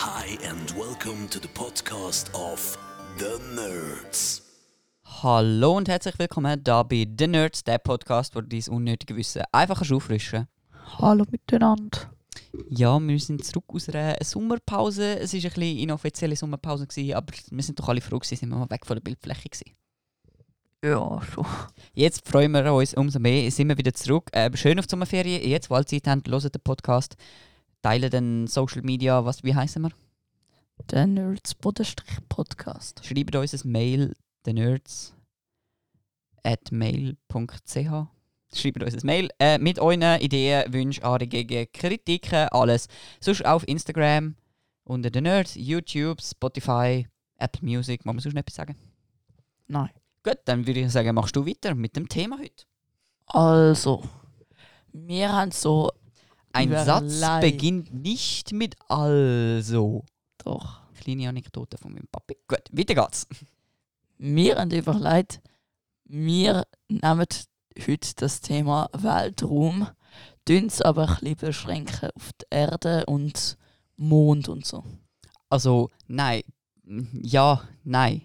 Hi 0.00 0.38
and 0.48 0.70
welcome 0.76 1.28
to 1.28 1.40
the 1.40 1.48
podcast 1.48 2.32
of 2.32 2.78
The 3.18 3.36
Nerds. 3.56 4.42
Hallo 5.04 5.76
und 5.76 5.88
herzlich 5.88 6.16
willkommen 6.20 6.62
da 6.62 6.84
bei 6.84 7.04
The 7.18 7.26
Nerds, 7.26 7.64
der 7.64 7.78
Podcast, 7.78 8.36
wo 8.36 8.40
dein 8.40 8.62
unnötige 8.70 9.16
Wissen 9.16 9.42
einfach 9.50 9.78
kannst 9.78 9.92
auffrischen 9.92 10.46
Hallo 11.00 11.24
miteinander. 11.28 12.12
Ja, 12.70 13.00
wir 13.00 13.18
sind 13.18 13.44
zurück 13.44 13.64
aus 13.72 13.88
einer 13.88 14.16
Sommerpause. 14.22 15.18
Es 15.18 15.32
war 15.32 15.40
eine 15.40 15.50
bisschen 15.50 15.78
inoffizielle 15.78 16.36
Sommerpause, 16.36 16.86
gewesen, 16.86 17.14
aber 17.14 17.34
wir 17.50 17.62
sind 17.64 17.80
doch 17.80 17.88
alle 17.88 18.00
froh, 18.00 18.20
gewesen, 18.20 18.36
sind 18.36 18.50
wir 18.50 18.56
mal 18.56 18.70
weg 18.70 18.86
von 18.86 18.94
der 18.94 19.02
Bildfläche. 19.02 19.48
Gewesen. 19.48 19.74
Ja, 20.84 21.20
schon. 21.22 21.44
Jetzt 21.94 22.28
freuen 22.28 22.52
wir 22.52 22.72
uns 22.72 22.94
umso 22.94 23.18
mehr, 23.18 23.50
sind 23.50 23.68
wir 23.68 23.76
wieder 23.76 23.92
zurück. 23.92 24.30
Äh, 24.30 24.56
schön 24.56 24.78
auf 24.78 24.86
die 24.86 24.92
Sommerferien. 24.92 25.42
Jetzt, 25.42 25.68
wo 25.70 25.76
ihr 25.76 25.84
Zeit 25.84 26.06
habt, 26.06 26.28
hört 26.28 26.54
den 26.54 26.62
Podcast, 26.62 27.16
teilen 27.82 28.10
den 28.10 28.46
Social 28.46 28.82
Media, 28.82 29.24
was, 29.24 29.44
wie 29.44 29.54
heißen 29.54 29.82
wir? 29.82 29.90
Der 30.90 31.06
Nerds 31.06 31.54
Bodenstrich 31.54 32.18
Podcast. 32.28 33.04
Schreibt 33.04 33.34
uns 33.34 33.52
ein 33.52 33.70
Mail, 33.70 34.14
thenerds 34.44 35.14
at 36.42 36.70
mail.ch. 36.72 38.06
Schreibt 38.54 38.82
uns 38.82 38.94
ein 38.94 39.00
Mail 39.06 39.28
äh, 39.38 39.58
mit 39.58 39.78
euren 39.78 40.20
Ideen, 40.20 40.72
Wünschen, 40.72 41.04
Anregungen, 41.04 41.66
Kritiken, 41.72 42.48
alles. 42.48 42.88
Sonst 43.20 43.44
auf 43.44 43.66
Instagram 43.68 44.36
unter 44.84 45.10
The 45.12 45.20
Nerds, 45.20 45.54
YouTube, 45.54 46.22
Spotify, 46.22 47.06
Apple 47.36 47.68
Music. 47.68 48.04
Muss 48.06 48.14
man 48.14 48.20
sonst 48.20 48.34
noch 48.34 48.40
etwas 48.40 48.54
sagen? 48.54 48.76
Nein. 49.66 49.90
Gut, 50.22 50.38
dann 50.46 50.66
würde 50.66 50.80
ich 50.80 50.90
sagen, 50.90 51.14
machst 51.14 51.36
du 51.36 51.46
weiter 51.46 51.74
mit 51.74 51.96
dem 51.96 52.08
Thema 52.08 52.38
heute. 52.38 52.64
Also, 53.26 54.02
wir 54.92 55.30
haben 55.30 55.50
so 55.50 55.90
Ein 56.52 56.70
Satz 56.70 57.18
Überlegt. 57.18 57.40
beginnt 57.40 57.94
nicht 57.94 58.52
mit 58.52 58.76
also. 58.88 60.04
doch. 60.38 60.80
Kleine 61.00 61.28
Anekdote 61.28 61.78
von 61.78 61.92
meinem 61.92 62.08
Papi. 62.10 62.36
Gut, 62.48 62.62
weiter 62.72 62.94
geht's. 62.94 63.26
Wir 64.18 64.56
haben 64.56 64.70
überlegt, 64.70 65.40
wir 66.04 66.66
nehmen 66.88 67.26
heute 67.86 68.14
das 68.16 68.40
Thema 68.40 68.88
Weltraum, 68.92 69.88
tun 70.44 70.66
es 70.66 70.82
aber 70.82 71.08
ein 71.08 71.14
bisschen 71.20 71.36
beschränken 71.36 72.10
auf 72.16 72.32
die 72.32 72.46
Erde 72.50 73.06
und 73.06 73.56
Mond 73.96 74.48
und 74.48 74.66
so. 74.66 74.82
Also, 75.48 75.90
nein. 76.08 76.42
Ja, 77.12 77.62
nein. 77.84 78.22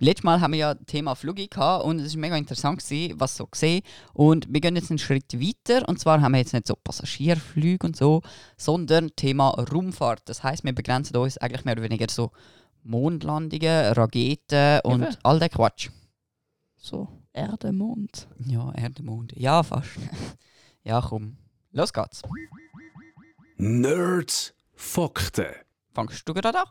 Letztes 0.00 0.24
Mal 0.24 0.40
haben 0.40 0.52
wir 0.52 0.58
ja 0.58 0.74
das 0.74 0.86
Thema 0.86 1.14
gehabt 1.14 1.84
und 1.84 1.98
es 1.98 2.14
war 2.14 2.20
mega 2.20 2.36
interessant, 2.36 2.82
gewesen, 2.82 3.18
was 3.18 3.36
so 3.36 3.46
gesehen. 3.46 3.82
Und 4.12 4.46
wir 4.52 4.60
gehen 4.60 4.76
jetzt 4.76 4.90
einen 4.90 4.98
Schritt 4.98 5.32
weiter. 5.34 5.88
Und 5.88 5.98
zwar 5.98 6.20
haben 6.20 6.32
wir 6.32 6.38
jetzt 6.38 6.52
nicht 6.52 6.68
so 6.68 6.76
Passagierflüge 6.76 7.84
und 7.84 7.96
so, 7.96 8.22
sondern 8.56 9.10
Thema 9.16 9.50
Raumfahrt. 9.50 10.22
Das 10.26 10.42
heißt, 10.44 10.62
wir 10.64 10.72
begrenzen 10.72 11.16
uns 11.16 11.38
eigentlich 11.38 11.64
mehr 11.64 11.74
oder 11.74 11.82
weniger 11.82 12.06
so 12.08 12.30
Mondlandungen, 12.84 13.92
Raketen 13.92 14.80
und 14.84 15.02
Eben. 15.02 15.16
all 15.24 15.38
der 15.40 15.48
Quatsch. 15.48 15.90
So, 16.76 17.08
Erde, 17.32 17.72
Mond. 17.72 18.28
Ja, 18.46 18.72
Erde, 18.74 19.02
Mond. 19.02 19.32
Ja, 19.36 19.64
fast. 19.64 19.90
ja, 20.84 21.00
komm. 21.00 21.36
Los 21.72 21.92
geht's. 21.92 22.22
Nerds 23.56 24.54
Fakten. 24.74 25.54
Fangst 25.92 26.28
du 26.28 26.34
gerade 26.34 26.60
an? 26.60 26.66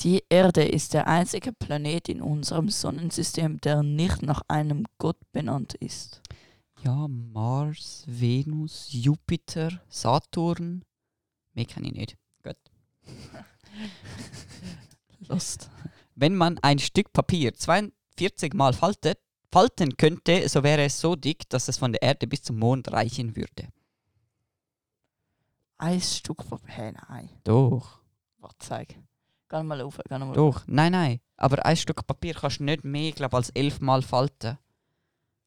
Die 0.00 0.22
Erde 0.28 0.64
ist 0.64 0.92
der 0.92 1.06
einzige 1.06 1.52
Planet 1.52 2.08
in 2.08 2.20
unserem 2.20 2.68
Sonnensystem, 2.68 3.60
der 3.60 3.82
nicht 3.82 4.22
nach 4.22 4.42
einem 4.46 4.84
Gott 4.98 5.18
benannt 5.32 5.74
ist. 5.74 6.20
Ja, 6.82 7.08
Mars, 7.08 8.04
Venus, 8.06 8.88
Jupiter, 8.90 9.80
Saturn. 9.88 10.84
Mehr 11.54 11.64
kenne 11.64 11.88
ich 11.88 11.94
nicht. 11.94 12.16
Gut. 12.42 12.56
Lost. 15.28 15.70
Wenn 16.14 16.34
man 16.34 16.58
ein 16.58 16.78
Stück 16.78 17.12
Papier 17.12 17.54
42 17.54 18.52
Mal 18.52 18.74
faltet, 18.74 19.18
falten 19.50 19.96
könnte, 19.96 20.46
so 20.48 20.62
wäre 20.62 20.84
es 20.84 21.00
so 21.00 21.16
dick, 21.16 21.48
dass 21.48 21.68
es 21.68 21.78
von 21.78 21.92
der 21.92 22.02
Erde 22.02 22.26
bis 22.26 22.42
zum 22.42 22.58
Mond 22.58 22.92
reichen 22.92 23.34
würde. 23.34 23.68
Ein 25.78 26.00
Stück 26.00 26.46
Papier, 26.48 26.92
nein. 27.08 27.30
Doch, 27.44 28.00
Warte, 28.38 28.56
zeig. 28.58 28.96
Geh 29.48 29.62
mal 29.62 29.80
auf, 29.80 30.00
geh 30.08 30.18
mal 30.18 30.28
auf. 30.28 30.34
doch. 30.34 30.62
Nein, 30.66 30.92
nein. 30.92 31.20
Aber 31.36 31.64
ein 31.64 31.76
Stück 31.76 32.06
Papier 32.06 32.34
kannst 32.34 32.60
du 32.60 32.64
nicht 32.64 32.84
mehr, 32.84 33.12
glaub, 33.12 33.34
als 33.34 33.50
11 33.50 33.80
Mal 33.80 34.02
falten. 34.02 34.58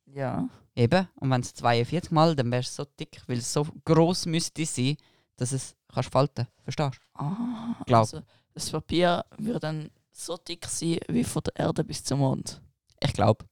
Ja. 0.06 0.48
Eben. 0.76 1.08
Und 1.16 1.30
wenn 1.30 1.42
es 1.42 1.54
42 1.54 2.12
Mal, 2.12 2.36
dann 2.36 2.52
wäre 2.52 2.62
es 2.62 2.76
so 2.76 2.86
dick, 3.00 3.22
weil 3.28 3.38
es 3.40 3.52
so 3.52 3.68
groß 3.86 4.28
müsste 4.28 4.66
sein, 4.66 4.98
dass 5.36 5.52
es 5.52 5.76
kannst 5.94 6.12
falten. 6.12 6.48
Verstehst 6.64 7.00
du? 7.14 7.20
Ah, 7.22 7.76
Glaub. 7.86 8.02
Also, 8.02 8.22
das 8.54 8.70
Papier 8.70 9.26
würde 9.38 9.60
dann 9.60 9.92
so 10.12 10.38
dick 10.38 10.66
sein 10.66 11.00
wie 11.08 11.24
von 11.24 11.44
der 11.44 11.56
Erde 11.58 11.84
bis 11.84 12.04
zum 12.04 12.20
Mond. 12.20 12.62
Ich 13.02 13.14
glaube. 13.14 13.46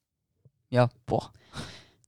Ja. 0.69 0.89
Boah. 1.05 1.31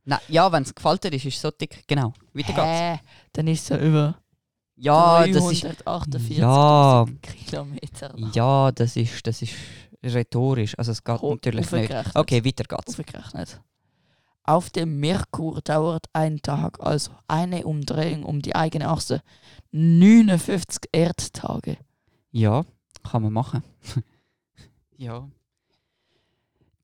Nein, 0.06 0.19
ja, 0.27 0.51
wenn 0.51 0.63
es 0.63 0.73
gefaltet 0.73 1.13
ist, 1.13 1.25
ist 1.25 1.35
es 1.35 1.41
so 1.41 1.51
dick. 1.51 1.83
Genau. 1.88 2.13
Weiter 2.33 2.53
geht's. 2.53 2.66
Hä? 2.66 3.00
Dann 3.33 3.47
ist 3.47 3.63
es 3.63 3.69
ja 3.69 3.77
über 3.77 4.17
Ja, 4.81 5.28
das 5.28 5.51
ist. 5.51 5.63
348 5.63 6.38
Ja. 6.38 7.06
Kilometer 7.22 8.17
lang. 8.17 8.31
Ja, 8.34 8.72
das 8.72 8.95
ist, 8.95 9.25
das 9.28 9.41
ist 9.41 9.53
rhetorisch. 10.03 10.78
Also 10.78 10.91
es 10.94 11.03
geht 11.03 11.22
Ho- 11.22 11.31
natürlich 11.31 11.69
nicht. 11.72 11.94
Okay, 12.16 12.44
weiter 12.45 12.63
geht's. 12.63 12.97
Aufgerechnet. 12.97 13.62
Auf 14.44 14.69
dem 14.72 15.00
Merkur 15.00 15.62
dauert 15.62 16.06
ein 16.13 16.41
Tag, 16.41 16.79
also 16.79 17.12
eine 17.28 17.66
Umdrehung 17.66 18.23
um 18.23 18.41
die 18.41 18.56
eigene 18.56 18.88
Achse, 18.89 19.22
59 19.72 20.89
Erdtage. 20.91 21.78
Ja, 22.31 22.63
kann 23.03 23.22
man 23.23 23.34
machen. 23.34 23.63
ja. 24.97 25.28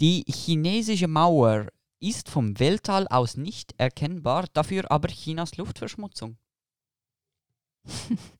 Die 0.01 0.25
chinesische 0.27 1.07
Mauer 1.07 1.67
ist 1.99 2.29
vom 2.29 2.59
Weltall 2.59 3.07
aus 3.07 3.37
nicht 3.37 3.73
erkennbar, 3.77 4.45
dafür 4.53 4.91
aber 4.91 5.07
Chinas 5.07 5.57
Luftverschmutzung. 5.57 6.37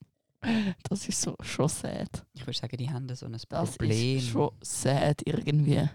Das 0.88 1.08
ist 1.08 1.20
so 1.22 1.34
schon 1.40 1.68
sad. 1.68 2.24
Ich 2.32 2.42
würde 2.46 2.56
sagen, 2.56 2.76
die 2.76 2.88
haben 2.88 3.12
so 3.16 3.26
ein 3.26 3.32
Das 3.32 3.46
Problem. 3.46 4.18
ist 4.18 4.28
schon 4.28 4.50
sad 4.60 5.20
irgendwie. 5.24 5.88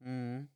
Mhm. 0.00 0.48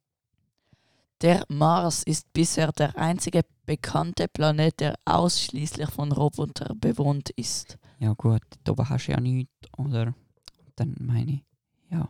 Der 1.21 1.45
Mars 1.49 2.03
ist 2.03 2.33
bisher 2.33 2.73
der 2.73 2.99
einzige 2.99 3.43
bekannte 3.65 4.27
Planet, 4.27 4.81
der 4.81 4.95
ausschließlich 5.05 5.89
von 5.91 6.11
Robotern 6.11 6.81
bewohnt 6.81 7.31
ist. 7.37 7.79
Ja 8.01 8.13
gut, 8.15 8.43
da 8.65 8.73
oben 8.73 8.89
hast 8.89 9.07
du 9.07 9.13
ja 9.13 9.21
nichts, 9.21 9.53
oder? 9.79 10.15
Dann 10.75 10.97
meine 10.99 11.33
ich, 11.35 11.45
ja. 11.91 12.09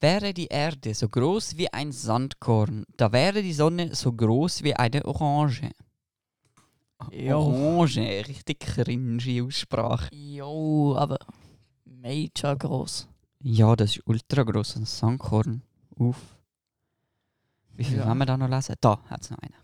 Wäre 0.00 0.32
die 0.32 0.46
Erde 0.46 0.94
so 0.94 1.08
groß 1.08 1.56
wie 1.56 1.72
ein 1.72 1.90
Sandkorn, 1.90 2.84
da 2.96 3.10
wäre 3.10 3.42
die 3.42 3.52
Sonne 3.52 3.92
so 3.92 4.12
groß 4.12 4.62
wie 4.62 4.74
eine 4.76 5.04
Orange. 5.04 5.72
Jo. 7.12 7.38
Orange, 7.40 8.26
richtig 8.26 8.60
cringe 8.60 9.42
Aussprache. 9.44 10.14
Jo, 10.14 10.96
aber 10.96 11.18
major 11.84 12.56
groß. 12.56 13.08
Ja, 13.40 13.76
das 13.76 13.96
ist 13.96 14.02
ultra 14.06 14.42
groß, 14.42 14.76
ein 14.76 14.84
Sandkorn. 14.84 15.62
Uff. 15.96 16.36
Wie 17.74 17.84
viel 17.84 17.98
Ja. 17.98 18.08
wollen 18.08 18.18
wir 18.18 18.26
da 18.26 18.36
noch 18.36 18.48
lesen? 18.48 18.74
Da 18.80 18.98
hat 19.08 19.22
es 19.22 19.30
noch 19.30 19.38
einen. 19.38 19.54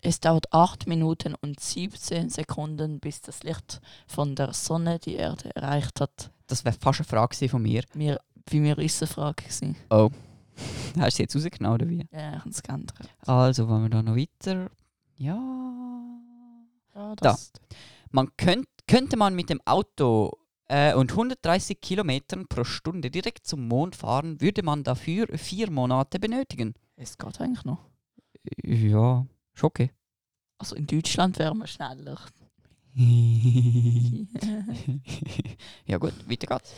Es 0.00 0.20
dauert 0.20 0.52
8 0.52 0.86
Minuten 0.86 1.34
und 1.40 1.60
17 1.60 2.28
Sekunden, 2.28 3.00
bis 3.00 3.22
das 3.22 3.42
Licht 3.42 3.80
von 4.06 4.34
der 4.34 4.52
Sonne 4.52 4.98
die 4.98 5.14
Erde 5.14 5.54
erreicht 5.56 6.00
hat. 6.00 6.30
Das 6.46 6.64
wäre 6.64 6.76
fast 6.78 7.00
eine 7.00 7.06
Frage 7.06 7.48
von 7.48 7.62
mir. 7.62 7.84
Mir, 7.94 8.20
bei 8.50 8.58
mir 8.60 8.76
ist 8.78 9.00
eine 9.02 9.06
Frage. 9.10 9.44
Gewesen. 9.44 9.76
Oh. 9.90 10.10
Hast 10.98 11.14
du 11.14 11.16
sie 11.16 11.22
jetzt 11.22 11.36
rausgenommen 11.36 11.74
oder 11.80 11.88
wie? 11.88 12.06
Ja, 12.12 12.32
ich 12.34 12.40
habe 12.40 12.50
es 12.50 12.62
geändert. 12.62 12.98
Also, 13.26 13.66
wollen 13.68 13.84
wir 13.84 13.88
da 13.90 14.02
noch 14.02 14.16
weiter? 14.16 14.70
Ja. 15.16 15.38
Ja, 16.94 17.14
Da. 17.16 17.36
Man 18.10 18.28
könnt, 18.36 18.68
könnte 18.86 19.16
man 19.16 19.34
mit 19.34 19.50
dem 19.50 19.60
Auto 19.64 20.32
äh, 20.68 20.94
und 20.94 21.10
130 21.10 21.80
Kilometern 21.80 22.46
pro 22.46 22.64
Stunde 22.64 23.10
direkt 23.10 23.46
zum 23.46 23.66
Mond 23.68 23.96
fahren, 23.96 24.40
würde 24.40 24.62
man 24.62 24.84
dafür 24.84 25.26
vier 25.36 25.70
Monate 25.70 26.18
benötigen. 26.18 26.74
Es 26.96 27.18
geht 27.18 27.40
eigentlich 27.40 27.64
noch. 27.64 27.90
Ja, 28.62 29.26
ist 29.52 29.64
okay. 29.64 29.90
Also 30.58 30.76
in 30.76 30.86
Deutschland 30.86 31.38
wären 31.38 31.58
wir 31.58 31.66
schneller. 31.66 32.18
ja 35.84 35.98
gut, 35.98 36.12
weiter 36.28 36.46
geht's. 36.46 36.74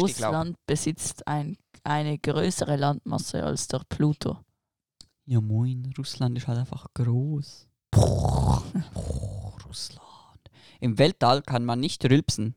Russland 0.00 0.56
besitzt 0.64 1.28
ein, 1.28 1.58
eine 1.84 2.18
größere 2.18 2.76
Landmasse 2.76 3.44
als 3.44 3.68
der 3.68 3.82
Pluto. 3.86 4.38
Ja 5.26 5.42
moin, 5.42 5.92
Russland 5.98 6.38
ist 6.38 6.48
halt 6.48 6.60
einfach 6.60 6.86
groß. 6.94 7.68
Russland. 9.70 10.50
Im 10.80 10.98
Weltall 10.98 11.42
kann 11.42 11.64
man 11.64 11.80
nicht 11.80 12.04
rülpsen. 12.04 12.54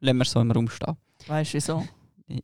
Lassen 0.00 0.18
wir 0.18 0.24
so 0.24 0.40
im 0.40 0.50
Raum 0.50 0.68
stehen. 0.68 0.96
Weißt 1.26 1.52
du 1.52 1.56
wieso? 1.56 1.88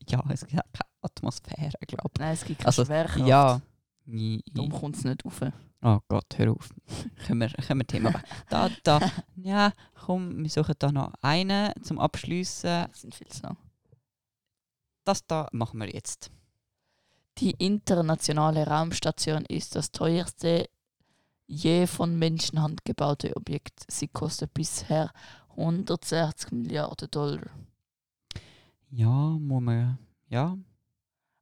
Ja, 0.06 0.22
es 0.28 0.40
gibt 0.40 0.52
keine 0.52 0.90
Atmosphäre, 1.00 1.72
glaube 1.88 2.10
Nein, 2.18 2.34
es 2.34 2.44
gibt 2.44 2.58
keine 2.58 2.66
Also, 2.66 2.84
Schwerkraft. 2.84 3.26
Ja, 3.26 3.62
Darum 4.52 4.72
kommt 4.72 4.96
es 4.96 5.04
nicht 5.04 5.24
rauf. 5.24 5.40
Oh 5.82 5.98
Gott, 6.08 6.26
hör 6.36 6.50
auf. 6.52 6.68
können, 7.26 7.40
wir, 7.40 7.48
können 7.48 7.80
wir 7.80 7.86
Thema. 7.86 8.12
Da, 8.48 8.68
da. 8.82 9.00
Ja, 9.36 9.72
komm, 9.94 10.42
wir 10.42 10.50
suchen 10.50 10.74
da 10.78 10.92
noch 10.92 11.14
einen 11.22 11.72
zum 11.82 11.98
Abschliessen. 11.98 12.86
Das 12.90 13.00
sind 13.00 13.14
viel 13.14 13.28
zu 13.28 13.42
lang. 13.42 13.56
Das 15.04 15.26
da 15.26 15.48
machen 15.52 15.80
wir 15.80 15.88
jetzt. 15.88 16.30
Die 17.38 17.52
internationale 17.52 18.66
Raumstation 18.66 19.46
ist 19.46 19.74
das 19.76 19.92
teuerste 19.92 20.68
je 21.50 21.86
von 21.86 22.16
Menschenhand 22.16 22.84
gebaute 22.84 23.34
Objekt. 23.36 23.84
Sie 23.88 24.08
kostet 24.08 24.54
bisher 24.54 25.10
160 25.56 26.52
Milliarden 26.52 27.10
Dollar. 27.10 27.50
Ja, 28.90 29.08
muss 29.08 29.62
man. 29.62 29.98
Ja. 30.28 30.56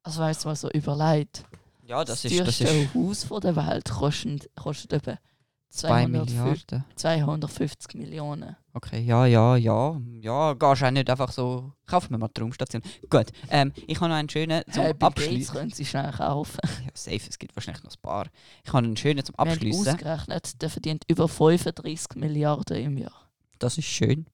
Also 0.03 0.21
man 0.21 0.31
es 0.39 0.45
mal 0.45 0.57
so 0.57 0.71
überlegt. 0.71 1.45
Ja, 1.87 2.05
das 2.05 2.23
das 2.23 2.33
ist. 2.33 2.41
Das 2.41 2.59
teuerste 2.59 2.65
ist 2.65 2.95
Haus 2.95 3.25
von 3.25 3.41
der 3.41 3.57
Welt 3.57 3.89
kostet, 3.89 4.39
kostet 4.57 4.93
etwa 4.93 5.19
2 5.71 5.89
250, 6.07 6.09
Milliarden. 6.37 6.85
250 6.97 7.95
Millionen. 7.95 8.57
Okay, 8.73 9.01
ja, 9.01 9.27
ja, 9.27 9.57
ja. 9.57 10.01
Ja, 10.21 10.55
gehst 10.55 10.83
auch 10.83 10.91
nicht 10.91 11.11
einfach 11.11 11.31
so. 11.33 11.73
Kaufen 11.87 12.11
wir 12.11 12.19
mal 12.19 12.29
die 12.35 12.41
Raumstation. 12.41 12.83
Gut, 13.11 13.27
ähm, 13.51 13.73
ich 13.87 13.97
habe 14.01 14.09
noch 14.09 14.17
einen 14.17 14.29
schönen 14.29 14.63
zum 14.73 14.83
Hey, 14.85 14.95
Abschließen. 14.99 15.55
können 15.55 15.71
sie 15.71 15.85
schnell 15.85 16.11
kaufen. 16.13 16.59
Ja, 16.85 16.91
safe, 16.95 17.21
es 17.29 17.39
gibt 17.39 17.55
wahrscheinlich 17.57 17.83
noch 17.85 17.93
ein 17.93 18.01
paar. 18.03 18.27
Ich 18.65 18.73
habe 18.73 18.79
einen 18.87 18.97
schönen 18.97 19.25
zum 19.25 19.35
Abschließen. 19.35 19.89
ausgerechnet, 19.89 20.63
der 20.63 20.71
verdient 20.71 21.05
über 21.09 21.29
35 21.29 22.17
Milliarden 22.17 22.77
im 22.77 22.99
Jahr. 22.99 23.29
Das 23.59 23.77
ist 23.79 23.87
schön. 23.87 24.27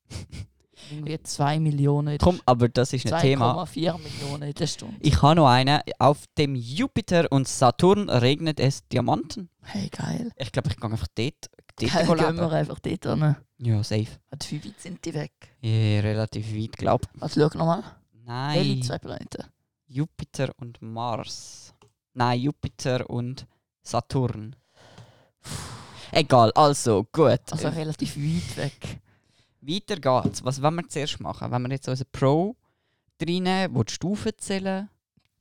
Irgendwie 0.90 1.22
2 1.22 1.60
Millionen 1.60 2.18
Komm, 2.18 2.40
aber 2.46 2.68
das 2.68 2.92
ist 2.92 3.10
ein 3.12 3.20
Thema. 3.20 3.62
2,4 3.64 3.98
Millionen 3.98 4.42
in 4.42 4.54
der 4.54 4.66
Stunde. 4.66 4.96
Ich 5.00 5.22
habe 5.22 5.36
noch 5.36 5.48
einen. 5.48 5.80
Auf 5.98 6.24
dem 6.36 6.54
Jupiter 6.54 7.30
und 7.30 7.48
Saturn 7.48 8.08
regnet 8.08 8.60
es 8.60 8.86
Diamanten. 8.88 9.48
Hey, 9.62 9.88
geil. 9.88 10.30
Ich 10.36 10.52
glaube, 10.52 10.68
ich 10.70 10.76
gehe 10.76 10.90
einfach 10.90 11.08
dort, 11.14 11.50
dort 11.76 11.92
leben. 11.92 12.18
gehen 12.18 12.36
wir 12.36 12.52
einfach 12.52 12.78
dort 12.80 13.04
hin. 13.04 13.36
Ja, 13.58 13.82
safe. 13.82 14.08
Und 14.30 14.50
Wie 14.50 14.64
weit 14.64 14.80
sind 14.80 15.04
die 15.04 15.14
weg? 15.14 15.32
Ja, 15.60 16.00
relativ 16.00 16.54
weit, 16.54 16.76
glaube 16.76 17.06
Also 17.20 17.40
schau 17.40 17.58
nochmal. 17.58 17.82
Welche 18.12 18.74
Nein, 18.74 18.82
zwei 18.82 18.98
Planeten? 18.98 19.44
Jupiter 19.86 20.50
und 20.56 20.80
Mars. 20.82 21.74
Nein, 22.14 22.40
Jupiter 22.40 23.08
und 23.08 23.46
Saturn. 23.82 24.56
Egal, 26.10 26.52
also 26.54 27.04
gut. 27.12 27.40
Also 27.50 27.68
relativ 27.68 28.16
weit 28.16 28.56
weg. 28.56 29.00
Weiter 29.66 29.96
geht's. 29.96 30.44
Was 30.44 30.61
wollen 30.62 30.76
wir 30.76 30.88
zuerst 30.88 31.20
machen? 31.20 31.50
Wenn 31.50 31.62
wir 31.62 31.70
jetzt 31.70 31.88
unseren 31.88 32.08
Pro 32.12 32.56
reinnehmen, 33.20 33.84
die 33.84 33.93
Stufen 33.93 34.32
zählen, 34.38 34.88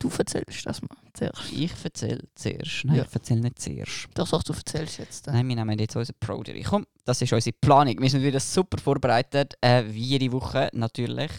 Du 0.00 0.10
erzählst 0.18 0.66
das 0.66 0.82
mal 0.82 0.88
zuerst. 1.14 1.50
ich 1.52 1.72
erzähle 1.82 2.20
zuerst. 2.34 2.84
Nein, 2.84 2.96
Ja. 2.96 3.04
ich 3.04 3.14
erzähle 3.14 3.40
nicht 3.40 3.58
zuerst. 3.62 4.08
Doch, 4.14 4.28
doch, 4.28 4.42
du 4.42 4.52
erzählst 4.52 4.98
jetzt. 4.98 5.26
Nein, 5.28 5.48
wir 5.48 5.56
nehmen 5.56 5.78
jetzt 5.78 5.96
unseren 5.96 6.16
Pro 6.20 6.42
rein. 6.46 6.62
Komm, 6.64 6.86
das 7.04 7.22
ist 7.22 7.32
unsere 7.32 7.56
Planung. 7.58 7.98
Wir 8.00 8.10
sind 8.10 8.22
wieder 8.22 8.40
super 8.40 8.76
vorbereitet, 8.78 9.54
äh, 9.62 9.84
wie 9.86 10.02
jede 10.02 10.30
Woche 10.32 10.68
natürlich. 10.74 11.30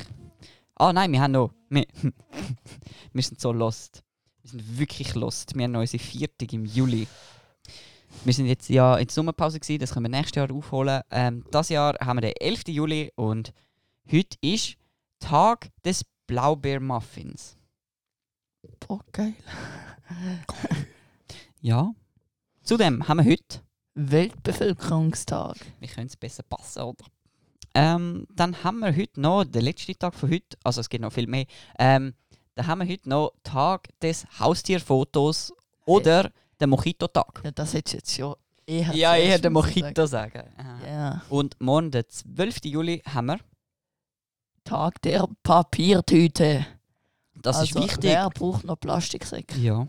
Ah 0.76 0.92
nein, 0.94 1.12
wir 1.12 1.22
haben 1.22 1.31
noch... 1.34 1.52
Wir, 1.70 1.86
wir 3.14 3.24
sind 3.24 3.40
so 3.42 3.52
lost. 3.52 4.02
Wir 4.42 4.52
sind 4.52 4.80
wirklich 4.80 5.14
lost. 5.16 5.56
Wir 5.56 5.64
haben 5.66 5.72
noch 5.72 5.81
unsere 5.81 6.02
Viertig 6.04 6.54
im 6.54 6.66
Juli. 6.66 7.08
Wir 8.24 8.34
sind 8.34 8.48
jetzt 8.48 8.70
ja 8.70 8.96
in 8.98 9.08
der 9.08 9.14
Sommerpause 9.14 9.60
gewesen, 9.60 9.80
das 9.80 9.94
können 9.94 10.06
wir 10.06 10.18
nächstes 10.18 10.38
Jahr 10.38 10.52
aufholen. 10.52 11.02
Ähm, 11.12 11.44
das 11.52 11.70
Jahr 11.70 11.96
haben 12.00 12.18
wir 12.18 12.22
den 12.22 12.34
11. 12.40 12.68
Juli 12.70 13.12
und 13.16 13.54
heute 14.12 14.38
ist 14.42 14.76
Tag 15.20 15.70
des 15.84 16.04
Blaubeermuffins. 16.28 17.58
Boah, 18.80 19.00
geil. 19.12 19.34
Ja. 21.62 21.96
Zudem 22.62 23.08
haben 23.08 23.18
wir 23.18 23.32
heute 23.32 23.62
Weltbevölkerungstag. 23.96 25.56
Wir 25.80 25.88
können 25.88 26.06
es 26.06 26.16
besser 26.16 26.44
passen, 26.44 26.84
oder? 26.84 27.06
Ähm, 27.74 28.28
dann 28.30 28.64
haben 28.64 28.80
wir 28.80 28.96
heute 28.96 29.20
noch, 29.20 29.46
den 29.46 29.64
letzten 29.64 29.98
Tag 29.98 30.14
von 30.14 30.30
heute, 30.30 30.58
also 30.64 30.82
es 30.82 30.90
gibt 30.90 31.02
noch 31.02 31.12
viel 31.12 31.26
mehr, 31.26 31.46
ähm, 31.80 32.14
dann 32.54 32.68
haben 32.68 32.82
wir 32.82 32.88
heute 32.88 33.10
noch 33.10 33.34
Tag 33.44 33.90
des 34.00 34.28
Haustierfotos 34.40 35.54
oder 35.86 36.32
den 36.66 36.70
Mojito-Tag. 36.72 37.42
Ja, 37.44 37.52
das 37.52 37.74
hättest 37.74 37.94
du 37.94 37.98
jetzt 37.98 38.16
schon 38.16 38.36
eher 38.66 38.94
Ja, 38.94 39.16
eher 39.16 39.40
den 39.40 39.54
Mojito 39.54 40.06
sagen. 40.06 40.44
Ja. 40.86 41.22
Und 41.30 41.56
morgen, 41.60 41.92
den 41.92 42.04
12. 42.08 42.66
Juli, 42.66 43.02
haben 43.06 43.28
wir, 43.28 43.40
Tag 44.64 45.02
der 45.04 45.28
Papiertüte. 45.44 46.66
das 47.42 47.58
also, 47.58 47.80
ist 47.80 47.86
wichtig. 47.86 48.04
Wer 48.12 48.30
braucht 48.30 48.64
noch 48.64 48.80
Plastiksäcke? 48.80 49.60
Ja. 49.60 49.88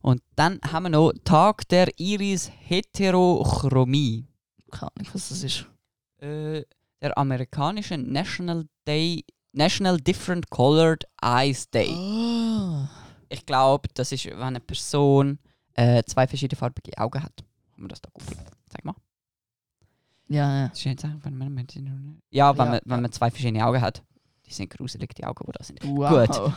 Und 0.00 0.22
dann 0.34 0.58
haben 0.72 0.84
wir 0.84 0.90
noch 0.90 1.12
Tag 1.24 1.68
der 1.68 1.88
Iris 1.98 2.50
Heterochromie. 2.50 4.26
Keine 4.70 4.90
Ahnung, 4.96 5.10
was 5.12 5.28
das 5.28 5.42
ist. 5.42 5.66
Äh, 6.18 6.62
der 7.02 7.18
amerikanische 7.18 7.98
National 7.98 8.66
Day, 8.86 9.24
National 9.52 9.98
Different 9.98 10.48
Colored 10.48 11.04
Eyes 11.22 11.68
Day. 11.68 11.92
Ah. 11.94 12.88
Ich 13.28 13.44
glaube, 13.44 13.88
das 13.94 14.12
ist, 14.12 14.24
wenn 14.24 14.40
eine 14.40 14.60
Person 14.60 15.38
äh, 15.80 16.02
zwei 16.04 16.26
verschiedene 16.26 16.58
farbige 16.58 16.96
Augen 16.98 17.22
hat. 17.22 17.44
Haben 17.72 17.84
wir 17.84 17.88
das 17.88 18.02
da 18.02 18.10
googeln? 18.12 18.38
Zeig 18.68 18.84
mal. 18.84 18.94
Ja, 20.28 20.64
ja. 20.64 20.70
Jetzt 20.74 21.04
einfach, 21.04 21.24
wenn 21.24 21.38
man, 21.38 21.56
ja, 21.56 21.74
wenn, 21.74 22.22
Ja, 22.30 22.52
man, 22.52 22.80
wenn 22.84 23.02
man 23.02 23.12
zwei 23.12 23.30
verschiedene 23.30 23.64
Augen 23.64 23.80
hat. 23.80 24.02
Die 24.46 24.52
sind 24.52 24.70
gruselig, 24.70 25.14
die 25.14 25.24
Augen, 25.24 25.44
die 25.46 25.52
da 25.52 25.64
sind. 25.64 25.82
Wow. 25.84 26.52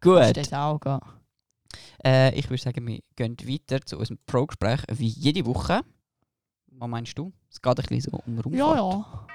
Gut. 0.00 0.26
Steht 0.26 0.54
auch 0.54 0.78
gehen. 0.78 1.00
Äh, 2.04 2.34
ich 2.38 2.48
würde 2.48 2.62
sagen, 2.62 2.86
wir 2.86 3.00
gehen 3.16 3.36
weiter 3.44 3.80
zu 3.84 3.98
unserem 3.98 4.18
Pro-Gespräch 4.26 4.82
wie 4.92 5.08
jede 5.08 5.44
Woche. 5.46 5.80
Was 6.68 6.88
meinst 6.88 7.18
du? 7.18 7.32
Es 7.50 7.60
geht 7.60 7.78
ein 7.78 7.86
bisschen 7.86 8.00
so 8.00 8.18
um 8.26 8.38
Raumfahrt. 8.38 8.54
Ja, 8.54 8.76
ja. 8.76 9.26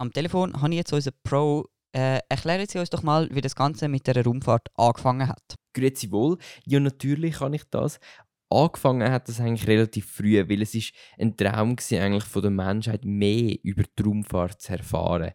Am 0.00 0.14
Telefon 0.14 0.62
habe 0.62 0.72
ich 0.72 0.78
jetzt 0.78 0.94
unseren 0.94 1.12
Pro. 1.22 1.66
Äh, 1.94 2.20
erklären 2.30 2.66
Sie 2.66 2.78
uns 2.78 2.88
doch 2.88 3.02
mal, 3.02 3.28
wie 3.32 3.42
das 3.42 3.54
Ganze 3.54 3.86
mit 3.86 4.06
der 4.06 4.24
Raumfahrt 4.24 4.68
angefangen 4.74 5.28
hat. 5.28 5.56
Grüezi 5.74 6.10
wohl. 6.10 6.38
Ja, 6.64 6.80
natürlich 6.80 7.34
kann 7.34 7.52
ich 7.52 7.64
das. 7.70 8.00
Angefangen 8.48 9.12
hat 9.12 9.28
das 9.28 9.40
eigentlich 9.40 9.68
relativ 9.68 10.10
früh, 10.10 10.42
weil 10.48 10.62
es 10.62 10.74
ist 10.74 10.94
ein 11.18 11.36
Traum 11.36 11.76
gewesen, 11.76 12.00
eigentlich 12.00 12.24
von 12.24 12.40
der 12.40 12.50
Menschheit 12.50 13.04
mehr 13.04 13.58
über 13.62 13.82
die 13.82 14.02
Raumfahrt 14.02 14.62
zu 14.62 14.72
erfahren. 14.72 15.32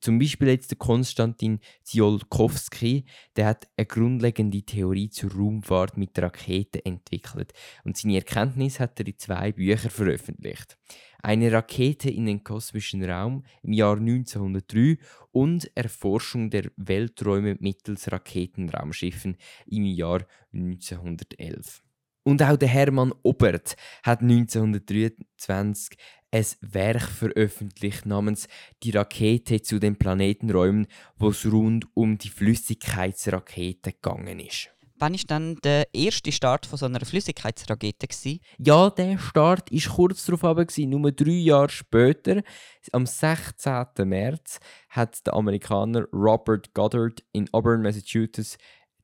Zum 0.00 0.18
Beispiel 0.18 0.48
jetzt 0.48 0.72
der 0.72 0.78
Konstantin 0.78 1.60
Tsiolkovsky, 1.84 3.04
der 3.36 3.46
hat 3.46 3.68
eine 3.76 3.86
grundlegende 3.86 4.62
Theorie 4.62 5.10
zur 5.10 5.32
Raumfahrt 5.32 5.96
mit 5.96 6.18
Raketen 6.18 6.84
entwickelt 6.84 7.52
und 7.84 7.96
seine 7.96 8.16
Erkenntnis 8.16 8.80
hat 8.80 8.98
er 8.98 9.06
in 9.06 9.16
zwei 9.16 9.52
Büchern 9.52 9.90
veröffentlicht. 9.90 10.76
Eine 11.20 11.52
Rakete 11.52 12.10
in 12.10 12.26
den 12.26 12.44
kosmischen 12.44 13.04
Raum 13.04 13.44
im 13.62 13.72
Jahr 13.72 13.96
1903 13.96 14.98
und 15.32 15.70
Erforschung 15.76 16.50
der 16.50 16.70
Welträume 16.76 17.56
mittels 17.60 18.10
Raketenraumschiffen 18.10 19.36
im 19.66 19.84
Jahr 19.84 20.24
1911. 20.52 21.82
Und 22.22 22.42
auch 22.42 22.56
der 22.56 22.68
Hermann 22.68 23.14
Obert 23.22 23.76
hat 24.02 24.20
1923 24.20 25.96
ein 26.30 26.44
Werk 26.60 27.02
veröffentlicht 27.02 28.04
namens 28.04 28.48
Die 28.82 28.90
Rakete 28.90 29.62
zu 29.62 29.78
den 29.78 29.96
Planetenräumen, 29.96 30.86
wo 31.16 31.30
es 31.30 31.46
rund 31.46 31.86
um 31.94 32.18
die 32.18 32.28
Flüssigkeitsrakete 32.28 33.92
gegangen 33.92 34.40
ist. 34.40 34.70
Wann 35.00 35.14
war 35.14 35.20
dann 35.28 35.56
der 35.62 35.86
erste 35.94 36.32
Start 36.32 36.66
von 36.66 36.76
so 36.76 36.86
einer 36.86 37.04
Flüssigkeitsrakete? 37.04 38.08
Gewesen? 38.08 38.40
Ja, 38.58 38.90
der 38.90 39.16
Start 39.18 39.70
ist 39.70 39.90
kurz 39.90 40.24
darauf 40.26 40.42
aber 40.42 40.66
nur 40.76 41.12
drei 41.12 41.30
Jahre 41.30 41.68
später, 41.68 42.42
am 42.92 43.06
16. 43.06 43.86
März, 44.04 44.58
hat 44.88 45.24
der 45.26 45.34
Amerikaner 45.34 46.04
Robert 46.12 46.74
Goddard 46.74 47.22
in 47.32 47.48
Auburn, 47.52 47.82
Massachusetts, 47.82 48.58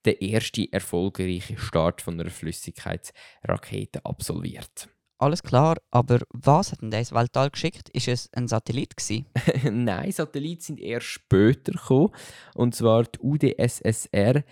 den 0.05 0.21
ersten 0.21 0.73
erfolgreichen 0.73 1.59
Start 1.59 2.03
von 2.03 2.19
einer 2.21 2.31
Flüssigkeitsrakete 2.31 4.05
absolviert. 4.05 4.89
Alles 5.17 5.43
klar, 5.45 5.77
aber 5.93 6.21
was 6.31 6.73
hat 6.73 6.83
denn 6.83 6.91
der 6.91 6.99
ins 6.99 7.15
Weltall 7.15 7.49
geschickt? 7.51 7.89
Ist 7.91 8.09
es 8.09 8.29
ein 8.33 8.49
Satellit? 8.49 8.95
Nein, 9.71 10.11
Satelliten 10.11 10.61
sind 10.61 10.81
erst 10.81 11.07
später 11.07 11.73
gekommen. 11.73 12.11
Und 12.55 12.75
zwar 12.75 13.05
die 13.05 13.21
UdSSR 13.21 14.43